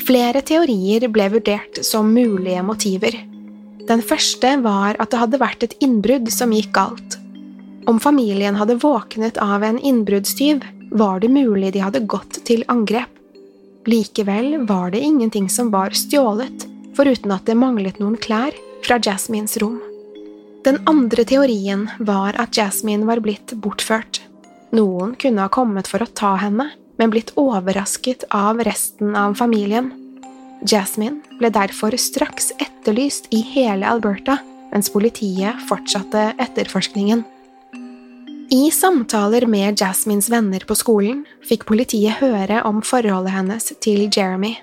Flere 0.00 0.40
teorier 0.46 1.08
ble 1.12 1.26
vurdert 1.34 1.82
som 1.84 2.12
mulige 2.14 2.62
motiver. 2.64 3.18
Den 3.88 4.04
første 4.06 4.54
var 4.62 4.96
at 5.02 5.10
det 5.10 5.20
hadde 5.20 5.42
vært 5.42 5.66
et 5.66 5.76
innbrudd 5.82 6.30
som 6.32 6.54
gikk 6.54 6.70
galt. 6.76 7.18
Om 7.90 7.98
familien 8.00 8.56
hadde 8.60 8.78
våknet 8.80 9.40
av 9.42 9.64
en 9.66 9.78
innbruddstyv, 9.78 10.62
var 10.90 11.20
det 11.22 11.30
mulig 11.34 11.72
de 11.74 11.82
hadde 11.82 12.04
gått 12.10 12.40
til 12.46 12.62
angrep. 12.70 13.10
Likevel 13.90 14.60
var 14.68 14.92
det 14.94 15.00
ingenting 15.02 15.48
som 15.50 15.70
var 15.74 15.94
stjålet, 15.96 16.69
foruten 17.00 17.32
at 17.32 17.46
det 17.48 17.56
manglet 17.56 18.00
noen 18.00 18.18
klær 18.20 18.52
fra 18.84 18.98
Jasmines 19.00 19.56
rom. 19.62 19.78
Den 20.66 20.82
andre 20.90 21.24
teorien 21.24 21.86
var 22.04 22.36
at 22.40 22.58
Jasmine 22.58 23.08
var 23.08 23.22
blitt 23.24 23.54
bortført. 23.64 24.20
Noen 24.76 25.14
kunne 25.16 25.46
ha 25.46 25.52
kommet 25.52 25.88
for 25.88 26.04
å 26.04 26.10
ta 26.12 26.34
henne, 26.42 26.68
men 27.00 27.12
blitt 27.12 27.32
overrasket 27.40 28.26
av 28.36 28.60
resten 28.68 29.16
av 29.16 29.38
familien. 29.40 29.88
Jasmine 30.68 31.38
ble 31.40 31.48
derfor 31.54 31.96
straks 31.96 32.52
etterlyst 32.60 33.30
i 33.32 33.40
hele 33.54 33.88
Alberta, 33.88 34.36
mens 34.70 34.92
politiet 34.92 35.64
fortsatte 35.70 36.34
etterforskningen. 36.36 37.24
I 38.52 38.66
samtaler 38.74 39.46
med 39.48 39.80
Jasmines 39.80 40.28
venner 40.28 40.66
på 40.68 40.76
skolen 40.76 41.24
fikk 41.48 41.64
politiet 41.70 42.20
høre 42.20 42.60
om 42.68 42.82
forholdet 42.84 43.38
hennes 43.38 43.72
til 43.80 44.10
Jeremy. 44.10 44.58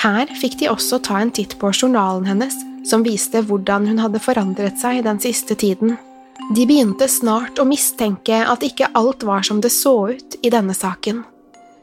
Her 0.00 0.30
fikk 0.40 0.56
de 0.62 0.70
også 0.72 1.00
ta 1.04 1.18
en 1.20 1.32
titt 1.34 1.58
på 1.60 1.72
journalen 1.76 2.24
hennes, 2.28 2.54
som 2.88 3.04
viste 3.04 3.42
hvordan 3.44 3.88
hun 3.90 4.00
hadde 4.00 4.22
forandret 4.22 4.80
seg 4.80 5.02
den 5.04 5.20
siste 5.20 5.56
tiden. 5.60 5.98
De 6.56 6.64
begynte 6.66 7.04
snart 7.10 7.60
å 7.60 7.66
mistenke 7.68 8.38
at 8.48 8.64
ikke 8.64 8.88
alt 8.96 9.26
var 9.28 9.44
som 9.46 9.60
det 9.60 9.72
så 9.74 9.94
ut 10.14 10.38
i 10.40 10.52
denne 10.52 10.74
saken. 10.74 11.20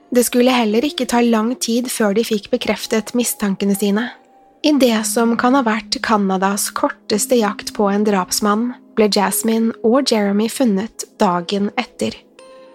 Det 0.10 0.24
skulle 0.26 0.56
heller 0.56 0.86
ikke 0.88 1.06
ta 1.06 1.22
lang 1.22 1.54
tid 1.62 1.92
før 1.92 2.16
de 2.18 2.24
fikk 2.26 2.50
bekreftet 2.54 3.14
mistankene 3.18 3.76
sine. 3.78 4.10
I 4.66 4.74
det 4.82 4.98
som 5.06 5.36
kan 5.38 5.54
ha 5.54 5.62
vært 5.64 6.00
Canadas 6.04 6.72
korteste 6.76 7.38
jakt 7.38 7.76
på 7.78 7.92
en 7.92 8.08
drapsmann, 8.08 8.72
ble 8.98 9.12
Jasmine 9.14 9.76
og 9.86 10.10
Jeremy 10.10 10.50
funnet 10.50 11.06
dagen 11.22 11.70
etter. 11.78 12.18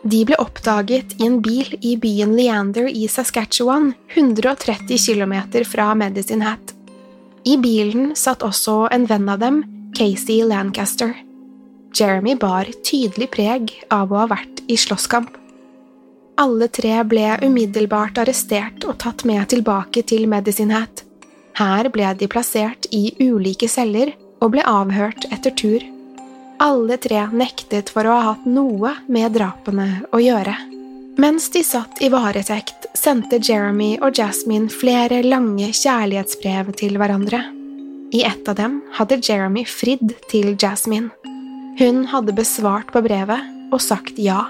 De 0.03 0.25
ble 0.27 0.37
oppdaget 0.43 1.15
i 1.21 1.27
en 1.29 1.39
bil 1.43 1.77
i 1.81 1.95
byen 1.97 2.35
Leander 2.35 2.89
i 2.91 3.07
Saskatchewan, 3.09 3.93
130 4.15 4.99
km 4.99 5.35
fra 5.65 5.95
Medicine 5.95 6.45
Hat. 6.45 6.75
I 7.45 7.57
bilen 7.59 8.17
satt 8.19 8.43
også 8.43 8.89
en 8.91 9.07
venn 9.07 9.29
av 9.31 9.39
dem, 9.43 9.63
Casey 9.95 10.43
Lancaster. 10.47 11.15
Jeremy 11.95 12.35
bar 12.35 12.67
tydelig 12.87 13.31
preg 13.31 13.71
av 13.93 14.11
å 14.11 14.25
ha 14.25 14.27
vært 14.31 14.63
i 14.67 14.79
slåsskamp. 14.81 15.37
Alle 16.41 16.67
tre 16.73 16.97
ble 17.07 17.37
umiddelbart 17.45 18.19
arrestert 18.23 18.87
og 18.89 18.99
tatt 19.05 19.27
med 19.29 19.51
tilbake 19.53 20.03
til 20.09 20.27
Medicine 20.31 20.75
Hat. 20.75 21.05
Her 21.61 21.91
ble 21.93 22.09
de 22.19 22.27
plassert 22.33 22.89
i 22.91 23.13
ulike 23.21 23.69
celler 23.69 24.15
og 24.41 24.55
ble 24.55 24.65
avhørt 24.67 25.29
etter 25.31 25.55
tur. 25.55 25.92
Alle 26.63 26.95
tre 27.03 27.25
nektet 27.35 27.89
for 27.91 28.07
å 28.07 28.13
ha 28.15 28.27
hatt 28.31 28.45
noe 28.47 28.93
med 29.11 29.33
drapene 29.35 30.05
å 30.15 30.21
gjøre. 30.23 30.55
Mens 31.19 31.49
de 31.51 31.65
satt 31.67 31.99
i 31.99 32.11
varetekt, 32.13 32.87
sendte 32.95 33.41
Jeremy 33.43 33.97
og 33.99 34.15
Jasmine 34.15 34.71
flere 34.71 35.25
lange 35.27 35.73
kjærlighetsbrev 35.75 36.71
til 36.79 37.01
hverandre. 37.03 37.43
I 38.15 38.23
ett 38.29 38.47
av 38.47 38.61
dem 38.61 38.79
hadde 38.95 39.19
Jeremy 39.19 39.67
fridd 39.67 40.15
til 40.31 40.55
Jasmine. 40.55 41.11
Hun 41.83 42.05
hadde 42.15 42.37
besvart 42.39 42.95
på 42.95 43.03
brevet 43.03 43.43
og 43.75 43.83
sagt 43.83 44.23
ja. 44.23 44.45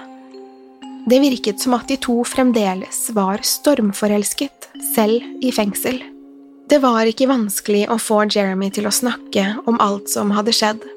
Det 1.09 1.17
virket 1.17 1.65
som 1.65 1.73
at 1.79 1.89
de 1.89 1.97
to 1.97 2.21
fremdeles 2.29 3.07
var 3.17 3.41
stormforelsket, 3.41 4.69
selv 4.93 5.25
i 5.41 5.49
fengsel. 5.55 5.97
Det 6.69 6.77
var 6.83 7.09
ikke 7.09 7.31
vanskelig 7.31 7.87
å 7.89 7.97
få 7.97 8.27
Jeremy 8.29 8.69
til 8.69 8.85
å 8.85 8.93
snakke 8.93 9.55
om 9.65 9.81
alt 9.81 10.13
som 10.13 10.29
hadde 10.37 10.53
skjedd. 10.53 10.92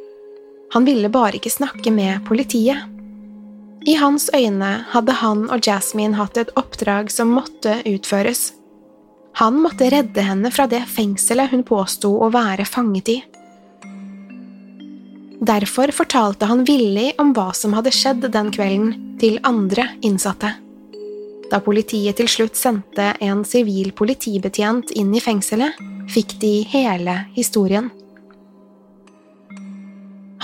Han 0.76 0.84
ville 0.84 1.08
bare 1.08 1.38
ikke 1.38 1.48
snakke 1.48 1.88
med 1.88 2.20
politiet. 2.28 2.76
I 3.88 3.94
hans 3.96 4.26
øyne 4.36 4.82
hadde 4.92 5.14
han 5.22 5.46
og 5.48 5.64
Jasmine 5.64 6.18
hatt 6.18 6.36
et 6.36 6.52
oppdrag 6.60 7.08
som 7.08 7.32
måtte 7.32 7.78
utføres. 7.88 8.50
Han 9.40 9.56
måtte 9.64 9.88
redde 9.88 10.20
henne 10.20 10.52
fra 10.52 10.68
det 10.68 10.82
fengselet 10.92 11.48
hun 11.54 11.64
påsto 11.64 12.12
å 12.20 12.28
være 12.34 12.68
fanget 12.68 13.08
i. 13.08 13.16
Derfor 15.40 15.96
fortalte 15.96 16.52
han 16.52 16.66
villig 16.68 17.14
om 17.24 17.32
hva 17.32 17.54
som 17.56 17.72
hadde 17.72 17.96
skjedd 17.96 18.28
den 18.28 18.52
kvelden, 18.52 18.94
til 19.16 19.40
andre 19.48 19.94
innsatte. 20.04 20.58
Da 21.48 21.64
politiet 21.64 22.20
til 22.20 22.28
slutt 22.28 22.58
sendte 22.60 23.14
en 23.24 23.46
sivil 23.48 23.94
politibetjent 23.96 24.92
inn 24.92 25.16
i 25.16 25.24
fengselet, 25.24 25.72
fikk 26.12 26.36
de 26.42 26.58
hele 26.68 27.22
historien. 27.32 27.88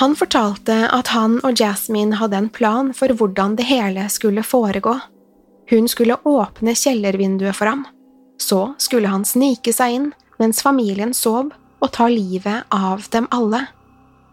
Han 0.03 0.17
fortalte 0.19 0.75
at 0.91 1.13
han 1.15 1.37
og 1.47 1.61
Jasmine 1.61 2.17
hadde 2.19 2.35
en 2.35 2.49
plan 2.51 2.89
for 2.91 3.13
hvordan 3.15 3.53
det 3.55 3.69
hele 3.69 4.09
skulle 4.11 4.43
foregå. 4.43 4.97
Hun 5.71 5.85
skulle 5.87 6.17
åpne 6.27 6.73
kjellervinduet 6.75 7.55
for 7.55 7.71
ham. 7.71 7.85
Så 8.35 8.75
skulle 8.83 9.13
han 9.13 9.23
snike 9.23 9.71
seg 9.71 9.95
inn 9.95 10.09
mens 10.43 10.59
familien 10.67 11.13
sov, 11.15 11.53
og 11.79 11.93
ta 11.95 12.09
livet 12.11 12.67
av 12.75 13.05
dem 13.15 13.29
alle. 13.31 13.61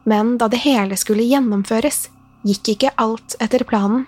Men 0.10 0.40
da 0.42 0.48
det 0.50 0.64
hele 0.64 0.98
skulle 0.98 1.28
gjennomføres, 1.30 2.08
gikk 2.50 2.72
ikke 2.74 2.96
alt 2.98 3.36
etter 3.38 3.62
planen. 3.70 4.08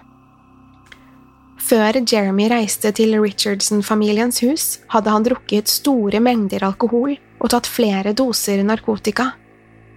Før 1.61 2.01
Jeremy 2.01 2.49
reiste 2.49 2.89
til 2.97 3.13
Richardson-familiens 3.21 4.41
hus, 4.41 4.65
hadde 4.89 5.13
han 5.13 5.29
drukket 5.29 5.69
store 5.69 6.23
mengder 6.25 6.65
alkohol 6.65 7.13
og 7.37 7.53
tatt 7.53 7.69
flere 7.69 8.17
doser 8.17 8.65
narkotika. 8.65 9.35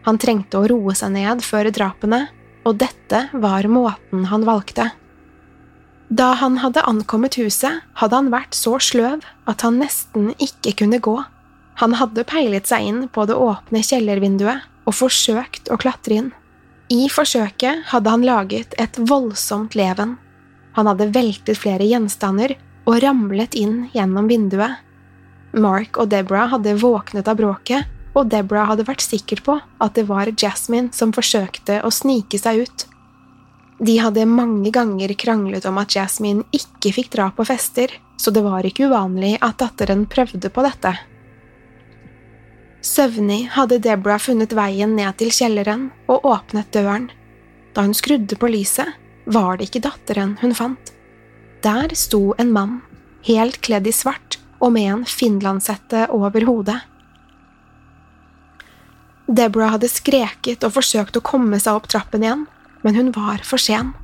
Han 0.05 0.21
trengte 0.21 0.61
å 0.61 0.69
roe 0.69 0.95
seg 0.97 1.15
ned 1.15 1.43
før 1.45 1.71
drapene, 1.73 2.27
og 2.65 2.79
dette 2.81 3.27
var 3.33 3.67
måten 3.69 4.27
han 4.31 4.45
valgte. 4.49 4.91
Da 6.13 6.35
han 6.39 6.59
hadde 6.61 6.85
ankommet 6.85 7.39
huset, 7.41 7.81
hadde 7.97 8.19
han 8.19 8.31
vært 8.33 8.57
så 8.57 8.77
sløv 8.79 9.25
at 9.51 9.65
han 9.65 9.81
nesten 9.81 10.33
ikke 10.37 10.75
kunne 10.83 11.01
gå. 11.03 11.17
Han 11.81 11.97
hadde 11.99 12.27
peilet 12.29 12.69
seg 12.71 12.85
inn 12.87 13.01
på 13.09 13.25
det 13.27 13.35
åpne 13.41 13.83
kjellervinduet 13.83 14.69
og 14.85 14.95
forsøkt 14.95 15.73
å 15.73 15.81
klatre 15.81 16.21
inn. 16.21 16.31
I 16.93 17.09
forsøket 17.09 17.89
hadde 17.91 18.13
han 18.13 18.27
laget 18.29 18.77
et 18.79 19.01
voldsomt 19.09 19.75
leven. 19.75 20.19
Han 20.77 20.91
hadde 20.91 21.11
veltet 21.17 21.59
flere 21.59 21.87
gjenstander 21.89 22.55
og 22.85 23.01
ramlet 23.03 23.57
inn 23.57 23.87
gjennom 23.97 24.29
vinduet. 24.29 24.77
Mark 25.57 25.97
og 26.03 26.13
Deborah 26.13 26.53
hadde 26.53 26.77
våknet 26.83 27.31
av 27.31 27.41
bråket 27.41 27.89
og 28.15 28.31
Deborah 28.31 28.71
hadde 28.71 28.87
vært 28.87 29.05
sikker 29.05 29.43
på 29.45 29.59
at 29.61 29.95
det 29.99 30.07
var 30.09 30.31
Jasmine 30.31 30.95
som 30.95 31.13
forsøkte 31.15 31.81
å 31.85 31.91
snike 31.93 32.39
seg 32.41 32.65
ut. 32.65 32.87
De 33.85 33.97
hadde 33.99 34.27
mange 34.31 34.71
ganger 34.75 35.13
kranglet 35.19 35.67
om 35.67 35.81
at 35.83 35.97
Jasmine 35.97 36.47
ikke 36.55 36.95
fikk 36.95 37.11
dra 37.17 37.31
på 37.35 37.47
fester, 37.49 37.91
så 38.17 38.31
det 38.31 38.45
var 38.47 38.67
ikke 38.67 38.87
uvanlig 38.89 39.35
at 39.43 39.59
datteren 39.59 40.07
prøvde 40.07 40.51
på 40.55 40.63
dette. 40.65 40.95
Søvnig 42.85 43.49
hadde 43.57 43.81
Deborah 43.83 44.21
funnet 44.21 44.53
veien 44.55 44.95
ned 44.95 45.17
til 45.19 45.33
kjelleren 45.35 45.89
og 46.07 46.27
åpnet 46.29 46.71
døren. 46.77 47.09
Da 47.75 47.83
hun 47.83 47.97
skrudde 47.97 48.39
på 48.39 48.51
lyset, 48.53 48.93
var 49.25 49.57
det 49.57 49.71
ikke 49.71 49.87
datteren 49.89 50.37
hun 50.43 50.55
fant. 50.55 50.93
Der 51.65 51.95
sto 51.97 52.35
en 52.39 52.53
mann, 52.53 52.83
helt 53.25 53.63
kledd 53.65 53.89
i 53.89 53.95
svart 53.97 54.39
og 54.61 54.75
med 54.77 54.91
en 54.93 55.07
finlandshette 55.09 56.07
over 56.15 56.45
hodet. 56.47 56.77
Deborah 59.27 59.75
hadde 59.75 59.89
skreket 59.89 60.65
og 60.67 60.75
forsøkt 60.77 61.17
å 61.17 61.25
komme 61.25 61.61
seg 61.63 61.79
opp 61.79 61.89
trappen 61.89 62.25
igjen, 62.25 62.45
men 62.85 62.99
hun 62.99 63.11
var 63.17 63.41
for 63.47 63.61
sen. 63.61 63.95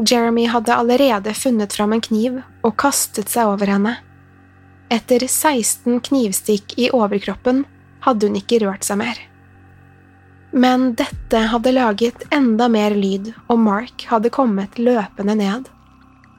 Jeremy 0.00 0.46
hadde 0.52 0.74
allerede 0.74 1.32
funnet 1.36 1.72
fram 1.76 1.92
en 1.92 2.04
kniv 2.04 2.40
og 2.64 2.76
kastet 2.80 3.32
seg 3.32 3.52
over 3.52 3.68
henne. 3.70 3.96
Etter 4.92 5.24
16 5.26 6.00
knivstikk 6.08 6.76
i 6.78 6.90
overkroppen 6.94 7.64
hadde 8.06 8.28
hun 8.28 8.38
ikke 8.38 8.60
rørt 8.64 8.86
seg 8.86 9.00
mer. 9.00 9.20
Men 10.56 10.92
dette 10.96 11.40
hadde 11.50 11.74
laget 11.74 12.22
enda 12.32 12.68
mer 12.72 12.94
lyd, 12.96 13.32
og 13.52 13.58
Mark 13.60 14.06
hadde 14.08 14.32
kommet 14.32 14.78
løpende 14.78 15.34
ned. 15.36 15.66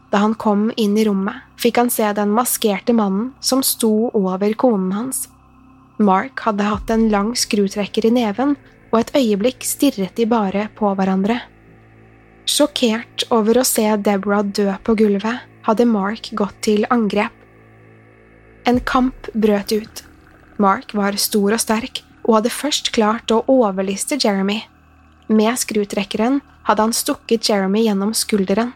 Da 0.10 0.24
han 0.24 0.34
kom 0.40 0.70
inn 0.80 0.96
i 0.98 1.04
rommet, 1.06 1.44
fikk 1.60 1.82
han 1.82 1.92
se 1.94 2.08
den 2.16 2.32
maskerte 2.34 2.96
mannen 2.98 3.34
som 3.44 3.62
sto 3.66 4.10
over 4.16 4.54
konen 4.58 4.94
hans. 4.96 5.28
Mark 5.98 6.44
hadde 6.46 6.66
hatt 6.68 6.90
en 6.94 7.08
lang 7.10 7.34
skrutrekker 7.38 8.06
i 8.06 8.14
neven, 8.14 8.56
og 8.94 9.00
et 9.02 9.14
øyeblikk 9.18 9.66
stirret 9.66 10.16
de 10.16 10.28
bare 10.30 10.68
på 10.78 10.94
hverandre. 10.96 11.40
Sjokkert 12.48 13.26
over 13.34 13.60
å 13.60 13.66
se 13.68 13.84
Deborah 14.00 14.46
dø 14.46 14.70
på 14.86 14.96
gulvet, 15.00 15.44
hadde 15.68 15.90
Mark 15.90 16.30
gått 16.38 16.62
til 16.64 16.86
angrep. 16.94 17.34
En 18.68 18.80
kamp 18.80 19.28
brøt 19.34 19.74
ut. 19.74 20.04
Mark 20.58 20.94
var 20.96 21.18
stor 21.20 21.56
og 21.58 21.62
sterk 21.62 22.04
og 22.24 22.40
hadde 22.40 22.54
først 22.54 22.92
klart 22.96 23.32
å 23.32 23.44
overliste 23.52 24.18
Jeremy. 24.20 24.62
Med 25.28 25.60
skrutrekkeren 25.60 26.42
hadde 26.68 26.86
han 26.86 26.96
stukket 26.96 27.50
Jeremy 27.50 27.86
gjennom 27.86 28.14
skulderen, 28.16 28.74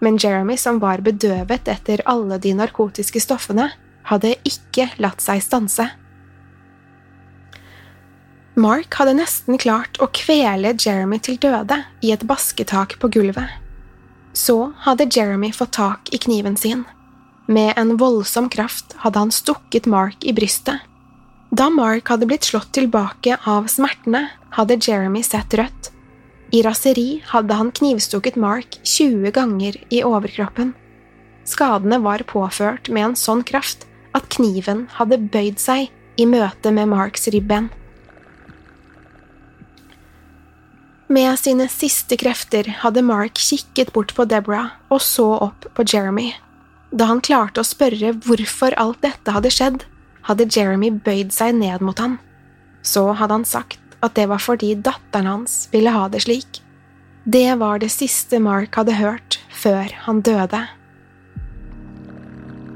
men 0.00 0.16
Jeremy, 0.18 0.56
som 0.56 0.78
var 0.80 1.02
bedøvet 1.04 1.68
etter 1.68 2.02
alle 2.08 2.38
de 2.40 2.54
narkotiske 2.56 3.20
stoffene, 3.20 3.68
hadde 4.08 4.36
ikke 4.48 4.88
latt 5.02 5.20
seg 5.22 5.42
stanse. 5.44 5.86
Mark 8.58 8.94
hadde 8.98 9.14
nesten 9.14 9.58
klart 9.62 10.00
å 10.02 10.08
kvele 10.10 10.74
Jeremy 10.74 11.20
til 11.22 11.38
døde 11.38 11.76
i 12.02 12.10
et 12.10 12.24
basketak 12.26 12.96
på 12.98 13.10
gulvet. 13.14 13.46
Så 14.34 14.72
hadde 14.86 15.06
Jeremy 15.10 15.52
fått 15.54 15.76
tak 15.78 16.10
i 16.14 16.18
kniven 16.18 16.56
sin. 16.58 16.84
Med 17.46 17.74
en 17.78 17.96
voldsom 17.98 18.48
kraft 18.50 18.96
hadde 19.02 19.22
han 19.22 19.32
stukket 19.34 19.86
Mark 19.86 20.26
i 20.26 20.34
brystet. 20.34 20.82
Da 21.50 21.70
Mark 21.70 22.10
hadde 22.10 22.28
blitt 22.30 22.46
slått 22.46 22.70
tilbake 22.74 23.38
av 23.46 23.66
smertene, 23.70 24.28
hadde 24.54 24.78
Jeremy 24.78 25.22
sett 25.26 25.54
rødt. 25.58 25.90
I 26.50 26.62
raseri 26.66 27.22
hadde 27.30 27.54
han 27.54 27.72
knivstukket 27.74 28.36
Mark 28.38 28.78
20 28.82 29.30
ganger 29.34 29.78
i 29.90 30.02
overkroppen. 30.06 30.74
Skadene 31.46 31.98
var 32.02 32.26
påført 32.26 32.90
med 32.90 33.10
en 33.10 33.18
sånn 33.18 33.42
kraft 33.46 33.86
at 34.14 34.26
kniven 34.34 34.88
hadde 34.98 35.18
bøyd 35.30 35.58
seg 35.62 35.90
i 36.18 36.26
møte 36.26 36.74
med 36.74 36.90
Marks 36.90 37.30
ribben. 37.30 37.70
Med 41.10 41.38
sine 41.38 41.64
siste 41.66 42.14
krefter 42.14 42.68
hadde 42.84 43.02
Mark 43.02 43.38
kikket 43.42 43.88
bort 43.90 44.12
på 44.14 44.28
Deborah 44.30 44.68
og 44.94 45.00
så 45.02 45.26
opp 45.42 45.66
på 45.74 45.82
Jeremy. 45.82 46.28
Da 46.94 47.08
han 47.10 47.22
klarte 47.26 47.64
å 47.64 47.66
spørre 47.66 48.12
hvorfor 48.22 48.76
alt 48.78 49.00
dette 49.02 49.34
hadde 49.34 49.50
skjedd, 49.50 49.82
hadde 50.30 50.46
Jeremy 50.46 50.92
bøyd 51.02 51.34
seg 51.34 51.58
ned 51.58 51.82
mot 51.82 51.98
han. 51.98 52.20
Så 52.86 53.08
hadde 53.18 53.40
han 53.40 53.48
sagt 53.48 53.98
at 54.06 54.14
det 54.14 54.28
var 54.30 54.38
fordi 54.38 54.76
datteren 54.78 55.26
hans 55.26 55.66
ville 55.74 55.90
ha 55.90 56.06
det 56.06 56.22
slik. 56.28 56.62
Det 57.26 57.58
var 57.58 57.82
det 57.82 57.90
siste 57.90 58.38
Mark 58.38 58.78
hadde 58.78 59.00
hørt 59.02 59.42
før 59.50 59.90
han 60.06 60.22
døde. 60.22 60.62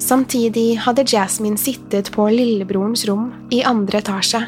Samtidig 0.03 0.81
hadde 0.83 1.07
Jasmine 1.07 1.57
sittet 1.57 2.11
på 2.11 2.33
lillebrorens 2.35 3.07
rom 3.07 3.31
i 3.55 3.63
andre 3.63 4.03
etasje. 4.03 4.43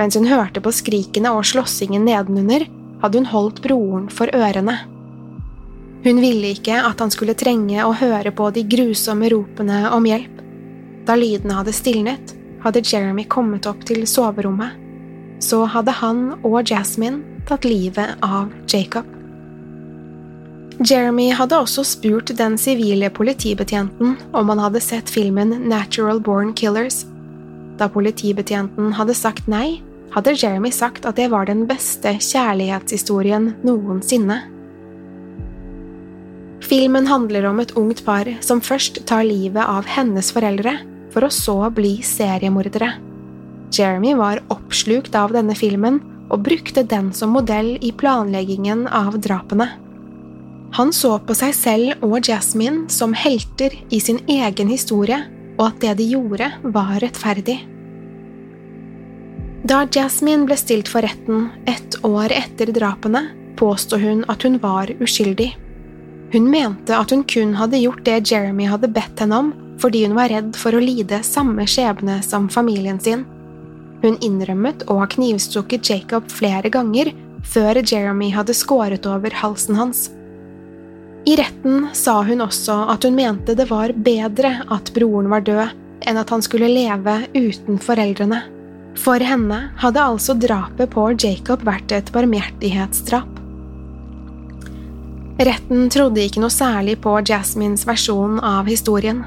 Mens 0.00 0.16
hun 0.16 0.32
hørte 0.32 0.64
på 0.64 0.72
skrikene 0.72 1.36
og 1.36 1.44
slåssingen 1.44 2.08
nedenunder, 2.08 2.64
hadde 3.02 3.20
hun 3.20 3.30
holdt 3.30 3.62
broren 3.64 4.08
for 4.10 4.30
ørene. 4.34 4.78
Hun 6.02 6.18
ville 6.18 6.52
ikke 6.56 6.78
at 6.82 7.00
han 7.02 7.12
skulle 7.14 7.36
trenge 7.38 7.82
å 7.84 7.94
høre 7.94 8.32
på 8.34 8.48
de 8.54 8.64
grusomme 8.66 9.30
ropene 9.30 9.84
om 9.94 10.06
hjelp. 10.06 10.40
Da 11.06 11.14
lydene 11.18 11.58
hadde 11.60 11.74
stilnet, 11.74 12.34
hadde 12.62 12.82
Jeremy 12.86 13.26
kommet 13.30 13.66
opp 13.70 13.84
til 13.86 14.02
soverommet. 14.06 14.78
Så 15.42 15.64
hadde 15.66 15.94
han 15.98 16.24
og 16.46 16.62
Jasmine 16.70 17.42
tatt 17.48 17.66
livet 17.66 18.18
av 18.22 18.50
Jacob. 18.70 19.06
Jeremy 20.82 21.28
hadde 21.36 21.58
også 21.62 21.84
spurt 21.86 22.32
den 22.38 22.56
sivile 22.58 23.10
politibetjenten 23.14 24.16
om 24.34 24.50
han 24.50 24.62
hadde 24.62 24.82
sett 24.82 25.10
filmen 25.10 25.54
Natural 25.70 26.18
Born 26.22 26.50
Killers. 26.58 27.04
Da 27.78 27.86
politibetjenten 27.92 28.90
hadde 28.96 29.14
sagt 29.14 29.46
nei, 29.50 29.82
hadde 30.12 30.34
Jeremy 30.36 30.70
sagt 30.74 31.06
at 31.08 31.16
det 31.16 31.30
var 31.32 31.48
den 31.48 31.64
beste 31.68 32.14
kjærlighetshistorien 32.20 33.52
noensinne. 33.64 34.40
Filmen 36.62 37.08
handler 37.10 37.48
om 37.50 37.60
et 37.60 37.74
ungt 37.76 38.04
par 38.06 38.28
som 38.44 38.62
først 38.62 39.02
tar 39.08 39.26
livet 39.26 39.64
av 39.64 39.88
hennes 39.88 40.30
foreldre, 40.32 40.76
for 41.12 41.26
å 41.26 41.32
så 41.34 41.56
bli 41.74 41.98
seriemordere. 42.06 42.94
Jeremy 43.72 44.14
var 44.16 44.40
oppslukt 44.52 45.14
av 45.16 45.34
denne 45.34 45.56
filmen 45.56 46.00
og 46.32 46.44
brukte 46.46 46.84
den 46.88 47.10
som 47.16 47.34
modell 47.36 47.74
i 47.84 47.92
planleggingen 47.92 48.86
av 48.88 49.18
drapene. 49.20 49.68
Han 50.72 50.92
så 50.96 51.18
på 51.20 51.36
seg 51.36 51.52
selv 51.56 52.04
og 52.06 52.24
Jasmine 52.24 52.86
som 52.92 53.12
helter 53.12 53.74
i 53.92 54.00
sin 54.00 54.22
egen 54.30 54.70
historie, 54.72 55.18
og 55.58 55.66
at 55.66 55.82
det 55.84 55.98
de 56.00 56.06
gjorde, 56.14 56.48
var 56.72 56.96
rettferdig. 57.02 57.58
Da 59.62 59.84
Jasmine 59.86 60.42
ble 60.46 60.56
stilt 60.58 60.88
for 60.90 61.04
retten 61.06 61.48
ett 61.70 62.04
år 62.04 62.32
etter 62.34 62.72
drapene, 62.74 63.28
påsto 63.56 63.96
hun 63.96 64.24
at 64.28 64.42
hun 64.42 64.58
var 64.58 64.90
uskyldig. 64.98 65.52
Hun 66.32 66.48
mente 66.50 66.96
at 66.98 67.10
hun 67.10 67.22
kun 67.24 67.52
hadde 67.54 67.78
gjort 67.78 68.02
det 68.04 68.30
Jeremy 68.30 68.66
hadde 68.66 68.90
bedt 68.90 69.20
henne 69.22 69.38
om 69.38 69.52
fordi 69.82 70.04
hun 70.06 70.16
var 70.16 70.30
redd 70.30 70.56
for 70.58 70.74
å 70.74 70.80
lide 70.82 71.20
samme 71.26 71.66
skjebne 71.66 72.20
som 72.26 72.48
familien 72.50 72.98
sin. 73.02 73.22
Hun 74.02 74.18
innrømmet 74.22 74.82
å 74.90 74.98
ha 74.98 75.06
knivstukket 75.10 75.90
Jacob 75.90 76.26
flere 76.30 76.70
ganger 76.70 77.12
før 77.46 77.78
Jeremy 77.82 78.30
hadde 78.34 78.54
skåret 78.54 79.06
over 79.06 79.34
halsen 79.42 79.78
hans. 79.78 80.08
I 81.26 81.36
retten 81.38 81.86
sa 81.94 82.18
hun 82.26 82.42
også 82.42 82.80
at 82.90 83.06
hun 83.06 83.14
mente 83.14 83.54
det 83.58 83.68
var 83.70 83.94
bedre 83.94 84.56
at 84.74 84.90
broren 84.94 85.30
var 85.30 85.46
død, 85.46 85.78
enn 86.02 86.18
at 86.18 86.34
han 86.34 86.42
skulle 86.42 86.70
leve 86.70 87.20
uten 87.34 87.78
foreldrene. 87.78 88.42
For 88.98 89.22
henne 89.24 89.60
hadde 89.80 90.02
altså 90.02 90.34
drapet 90.36 90.90
på 90.92 91.06
Jacob 91.16 91.64
vært 91.66 91.92
et 91.96 92.10
barmhjertighetsdrap. 92.14 93.38
Retten 95.42 95.88
trodde 95.90 96.22
ikke 96.22 96.42
noe 96.42 96.52
særlig 96.52 96.98
på 97.02 97.14
Jasmines 97.26 97.86
versjon 97.88 98.36
av 98.44 98.68
historien. 98.70 99.24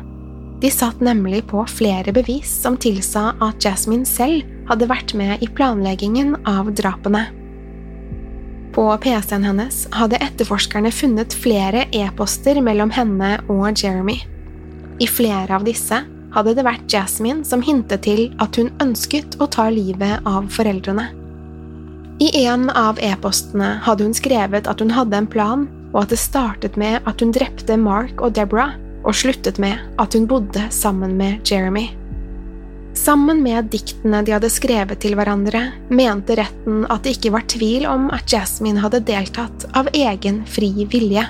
De 0.61 0.69
satt 0.71 1.01
nemlig 1.03 1.43
på 1.49 1.65
flere 1.67 2.13
bevis 2.15 2.51
som 2.61 2.77
tilsa 2.79 3.33
at 3.43 3.65
Jasmine 3.65 4.07
selv 4.07 4.45
hadde 4.69 4.87
vært 4.89 5.15
med 5.17 5.43
i 5.43 5.49
planleggingen 5.51 6.37
av 6.47 6.71
drapene. 6.77 7.25
På 8.75 8.87
PC-en 9.01 9.45
hennes 9.47 9.85
hadde 9.95 10.19
etterforskerne 10.23 10.91
funnet 10.91 11.35
flere 11.35 11.85
e-poster 11.95 12.59
mellom 12.63 12.91
henne 12.95 13.37
og 13.51 13.69
Jeremy. 13.71 14.17
I 14.99 15.07
flere 15.11 15.55
av 15.55 15.63
disse 15.67 16.01
hadde 16.35 16.55
det 16.57 16.65
vært 16.67 16.91
Jasmine 16.91 17.45
som 17.47 17.63
hintet 17.63 18.03
til 18.05 18.27
at 18.43 18.59
hun 18.59 18.73
ønsket 18.83 19.39
å 19.39 19.47
ta 19.51 19.69
livet 19.71 20.25
av 20.27 20.49
foreldrene. 20.53 21.09
I 22.23 22.29
en 22.45 22.69
av 22.71 22.99
e-postene 23.03 23.75
hadde 23.83 24.05
hun 24.07 24.15
skrevet 24.15 24.69
at 24.71 24.79
hun 24.79 24.93
hadde 24.95 25.19
en 25.19 25.27
plan, 25.27 25.65
og 25.91 26.05
at 26.05 26.13
det 26.13 26.19
startet 26.21 26.79
med 26.79 27.03
at 27.07 27.23
hun 27.23 27.33
drepte 27.35 27.75
Mark 27.79 28.23
og 28.23 28.35
Deborah, 28.37 28.75
og 29.05 29.15
sluttet 29.15 29.59
med 29.61 29.79
at 30.01 30.15
hun 30.15 30.25
bodde 30.27 30.63
sammen 30.73 31.15
med 31.19 31.43
Jeremy. 31.47 31.89
Sammen 32.95 33.41
med 33.43 33.67
diktene 33.73 34.21
de 34.23 34.33
hadde 34.33 34.49
skrevet 34.49 35.01
til 35.03 35.17
hverandre, 35.19 35.67
mente 35.91 36.37
retten 36.39 36.85
at 36.87 37.03
det 37.03 37.17
ikke 37.17 37.33
var 37.35 37.47
tvil 37.51 37.83
om 37.91 38.07
at 38.15 38.31
Jasmine 38.31 38.79
hadde 38.79 39.03
deltatt 39.07 39.67
av 39.75 39.91
egen 39.93 40.45
fri 40.47 40.71
vilje. 40.87 41.25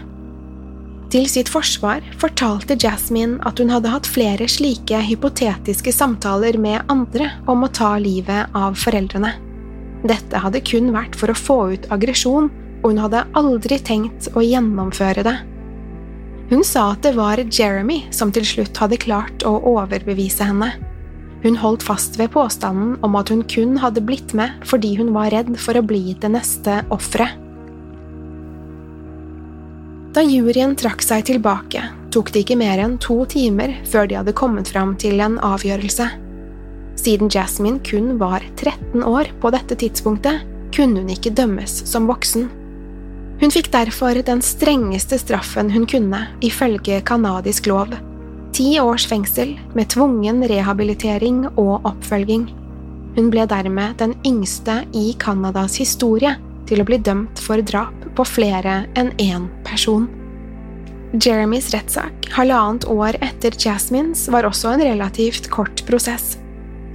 Til 1.14 1.28
sitt 1.30 1.50
forsvar 1.54 2.04
fortalte 2.20 2.78
Jasmine 2.82 3.38
at 3.46 3.60
hun 3.62 3.70
hadde 3.70 3.92
hatt 3.94 4.08
flere 4.10 4.48
slike 4.50 5.00
hypotetiske 5.06 5.94
samtaler 5.94 6.58
med 6.62 6.82
andre 6.92 7.30
om 7.52 7.66
å 7.66 7.72
ta 7.72 7.94
livet 8.02 8.56
av 8.58 8.78
foreldrene. 8.80 9.36
Dette 10.06 10.42
hadde 10.42 10.64
kun 10.66 10.92
vært 10.94 11.18
for 11.18 11.32
å 11.32 11.38
få 11.38 11.60
ut 11.76 11.86
aggresjon, 11.94 12.50
og 12.82 12.92
hun 12.92 13.02
hadde 13.02 13.24
aldri 13.38 13.80
tenkt 13.82 14.30
å 14.38 14.44
gjennomføre 14.46 15.24
det. 15.26 15.38
Hun 16.52 16.62
sa 16.66 16.92
at 16.94 17.06
det 17.06 17.16
var 17.18 17.42
Jeremy 17.42 18.04
som 18.14 18.34
til 18.34 18.46
slutt 18.46 18.78
hadde 18.78 19.02
klart 19.02 19.46
å 19.48 19.56
overbevise 19.72 20.46
henne. 20.46 20.74
Hun 21.46 21.58
holdt 21.62 21.86
fast 21.86 22.18
ved 22.18 22.34
påstanden 22.34 22.98
om 23.06 23.18
at 23.18 23.30
hun 23.34 23.44
kun 23.50 23.78
hadde 23.82 24.04
blitt 24.06 24.34
med 24.38 24.54
fordi 24.66 24.96
hun 24.98 25.14
var 25.14 25.34
redd 25.34 25.54
for 25.62 25.78
å 25.78 25.86
bli 25.86 26.18
det 26.22 26.34
neste 26.34 26.82
offeret. 26.94 27.45
Da 30.16 30.22
juryen 30.24 30.78
trakk 30.80 31.02
seg 31.04 31.26
tilbake, 31.28 31.82
tok 32.16 32.30
det 32.32 32.46
ikke 32.46 32.56
mer 32.56 32.80
enn 32.80 32.94
to 33.04 33.18
timer 33.28 33.74
før 33.92 34.06
de 34.08 34.16
hadde 34.16 34.34
kommet 34.40 34.70
fram 34.72 34.94
til 34.96 35.20
en 35.20 35.34
avgjørelse. 35.44 36.06
Siden 36.96 37.28
Jasmine 37.28 37.82
kun 37.84 38.14
var 38.22 38.46
13 38.56 39.04
år 39.04 39.34
på 39.44 39.52
dette 39.52 39.76
tidspunktet, 39.82 40.46
kunne 40.72 41.04
hun 41.04 41.12
ikke 41.12 41.34
dømmes 41.36 41.82
som 41.92 42.08
voksen. 42.08 42.48
Hun 43.42 43.52
fikk 43.52 43.68
derfor 43.76 44.16
den 44.24 44.40
strengeste 44.40 45.20
straffen 45.20 45.74
hun 45.76 45.84
kunne, 45.84 46.24
ifølge 46.40 47.02
canadisk 47.04 47.68
lov. 47.68 47.92
Ti 48.56 48.70
års 48.80 49.10
fengsel 49.12 49.58
med 49.76 49.92
tvungen 49.92 50.46
rehabilitering 50.48 51.44
og 51.58 51.92
oppfølging. 51.92 52.48
Hun 53.20 53.32
ble 53.36 53.44
dermed 53.52 54.00
den 54.00 54.16
yngste 54.24 54.86
i 54.96 55.10
Canadas 55.20 55.76
historie 55.84 56.38
til 56.72 56.80
å 56.80 56.88
bli 56.88 57.04
dømt 57.04 57.44
for 57.44 57.60
drap 57.60 58.05
på 58.16 58.26
flere 58.28 58.84
enn 58.98 59.12
én 59.22 59.50
person. 59.68 60.08
Jeremys 61.16 61.70
rettssak, 61.74 62.28
halvannet 62.36 62.88
år 62.92 63.16
etter 63.24 63.56
Jasmines, 63.60 64.28
var 64.32 64.48
også 64.48 64.74
en 64.74 64.84
relativt 64.84 65.48
kort 65.54 65.86
prosess. 65.88 66.36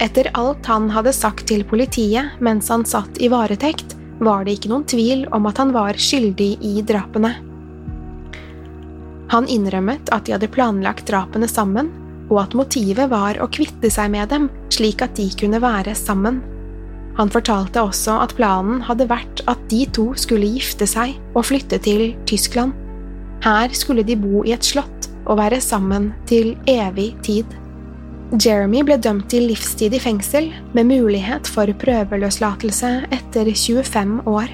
Etter 0.01 0.29
alt 0.37 0.65
han 0.65 0.89
hadde 0.93 1.13
sagt 1.13 1.47
til 1.49 1.63
politiet 1.65 2.37
mens 2.41 2.69
han 2.73 2.85
satt 2.85 3.21
i 3.21 3.29
varetekt, 3.31 3.95
var 4.21 4.45
det 4.45 4.57
ikke 4.57 4.69
noen 4.69 4.85
tvil 4.85 5.25
om 5.33 5.47
at 5.49 5.57
han 5.61 5.73
var 5.73 5.97
skyldig 5.97 6.51
i 6.61 6.81
drapene. 6.85 7.33
Han 9.31 9.47
innrømmet 9.47 10.11
at 10.11 10.27
de 10.27 10.35
hadde 10.35 10.51
planlagt 10.51 11.07
drapene 11.09 11.47
sammen, 11.49 11.89
og 12.31 12.43
at 12.43 12.55
motivet 12.55 13.09
var 13.11 13.39
å 13.41 13.49
kvitte 13.51 13.89
seg 13.91 14.11
med 14.13 14.29
dem 14.31 14.49
slik 14.71 15.01
at 15.03 15.15
de 15.17 15.27
kunne 15.39 15.61
være 15.63 15.95
sammen. 15.97 16.41
Han 17.17 17.31
fortalte 17.31 17.83
også 17.83 18.19
at 18.23 18.35
planen 18.37 18.81
hadde 18.87 19.09
vært 19.09 19.43
at 19.51 19.59
de 19.71 19.83
to 19.95 20.11
skulle 20.19 20.49
gifte 20.55 20.87
seg 20.87 21.17
og 21.33 21.45
flytte 21.49 21.81
til 21.83 22.13
Tyskland. 22.29 22.75
Her 23.43 23.73
skulle 23.75 24.05
de 24.05 24.15
bo 24.19 24.45
i 24.45 24.53
et 24.55 24.65
slott 24.65 25.09
og 25.25 25.39
være 25.41 25.61
sammen 25.63 26.11
til 26.29 26.53
evig 26.69 27.11
tid. 27.25 27.57
Jeremy 28.31 28.85
ble 28.87 28.95
dømt 29.01 29.27
til 29.31 29.49
livstid 29.49 29.93
i 29.97 29.99
fengsel, 29.99 30.51
med 30.71 30.87
mulighet 30.87 31.49
for 31.51 31.67
prøveløslatelse 31.81 32.91
etter 33.11 33.49
25 33.51 34.21
år. 34.29 34.53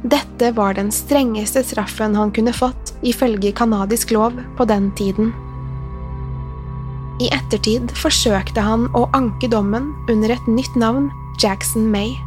Dette 0.00 0.50
var 0.56 0.76
den 0.76 0.90
strengeste 0.92 1.62
straffen 1.64 2.16
han 2.16 2.32
kunne 2.36 2.52
fått, 2.56 2.92
ifølge 3.04 3.54
canadisk 3.56 4.12
lov 4.16 4.36
på 4.56 4.66
den 4.68 4.90
tiden. 5.00 5.32
I 7.20 7.28
ettertid 7.36 7.92
forsøkte 8.00 8.64
han 8.64 8.86
å 8.96 9.06
anke 9.16 9.48
dommen 9.52 9.90
under 10.08 10.32
et 10.36 10.46
nytt 10.48 10.76
navn, 10.80 11.10
Jackson 11.40 11.90
May. 11.90 12.18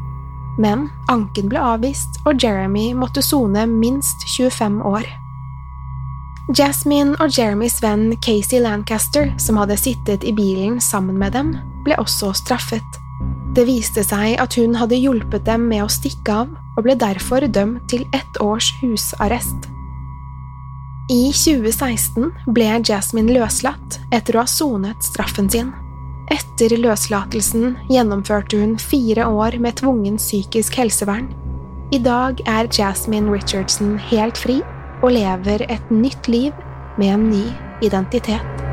Men 0.57 0.89
anken 1.09 1.49
ble 1.49 1.61
avvist, 1.61 2.19
og 2.25 2.41
Jeremy 2.41 2.91
måtte 2.97 3.23
sone 3.25 3.65
minst 3.69 4.25
25 4.35 4.81
år. 4.85 5.07
Jasmine 6.51 7.15
og 7.23 7.31
Jeremys 7.31 7.77
venn 7.81 8.17
Casey 8.21 8.59
Lancaster, 8.59 9.31
som 9.39 9.57
hadde 9.61 9.79
sittet 9.79 10.25
i 10.27 10.33
bilen 10.35 10.81
sammen 10.83 11.15
med 11.21 11.33
dem, 11.37 11.53
ble 11.85 11.95
også 12.01 12.33
straffet. 12.35 12.99
Det 13.55 13.63
viste 13.69 14.03
seg 14.03 14.35
at 14.41 14.57
hun 14.57 14.75
hadde 14.75 14.97
hjulpet 14.97 15.45
dem 15.47 15.69
med 15.69 15.85
å 15.85 15.91
stikke 15.91 16.41
av, 16.43 16.51
og 16.73 16.87
ble 16.87 16.97
derfor 16.97 17.45
dømt 17.45 17.85
til 17.91 18.03
ett 18.17 18.41
års 18.41 18.71
husarrest. 18.81 19.69
I 21.11 21.29
2016 21.35 22.31
ble 22.55 22.69
Jasmine 22.81 23.35
løslatt 23.35 23.99
etter 24.15 24.37
å 24.37 24.43
ha 24.43 24.49
sonet 24.49 25.03
straffen 25.05 25.49
sin. 25.51 25.73
Etter 26.31 26.75
løslatelsen 26.79 27.75
gjennomførte 27.91 28.59
hun 28.61 28.77
fire 28.79 29.27
år 29.27 29.57
med 29.59 29.81
tvungen 29.81 30.19
psykisk 30.21 30.77
helsevern. 30.79 31.31
I 31.91 31.99
dag 31.99 32.39
er 32.47 32.69
Jasmine 32.71 33.31
Richardson 33.33 33.97
helt 34.11 34.39
fri 34.39 34.61
og 35.03 35.11
lever 35.11 35.65
et 35.67 35.91
nytt 35.91 36.29
liv 36.31 36.53
med 36.97 37.13
en 37.17 37.29
ny 37.29 37.45
identitet. 37.83 38.72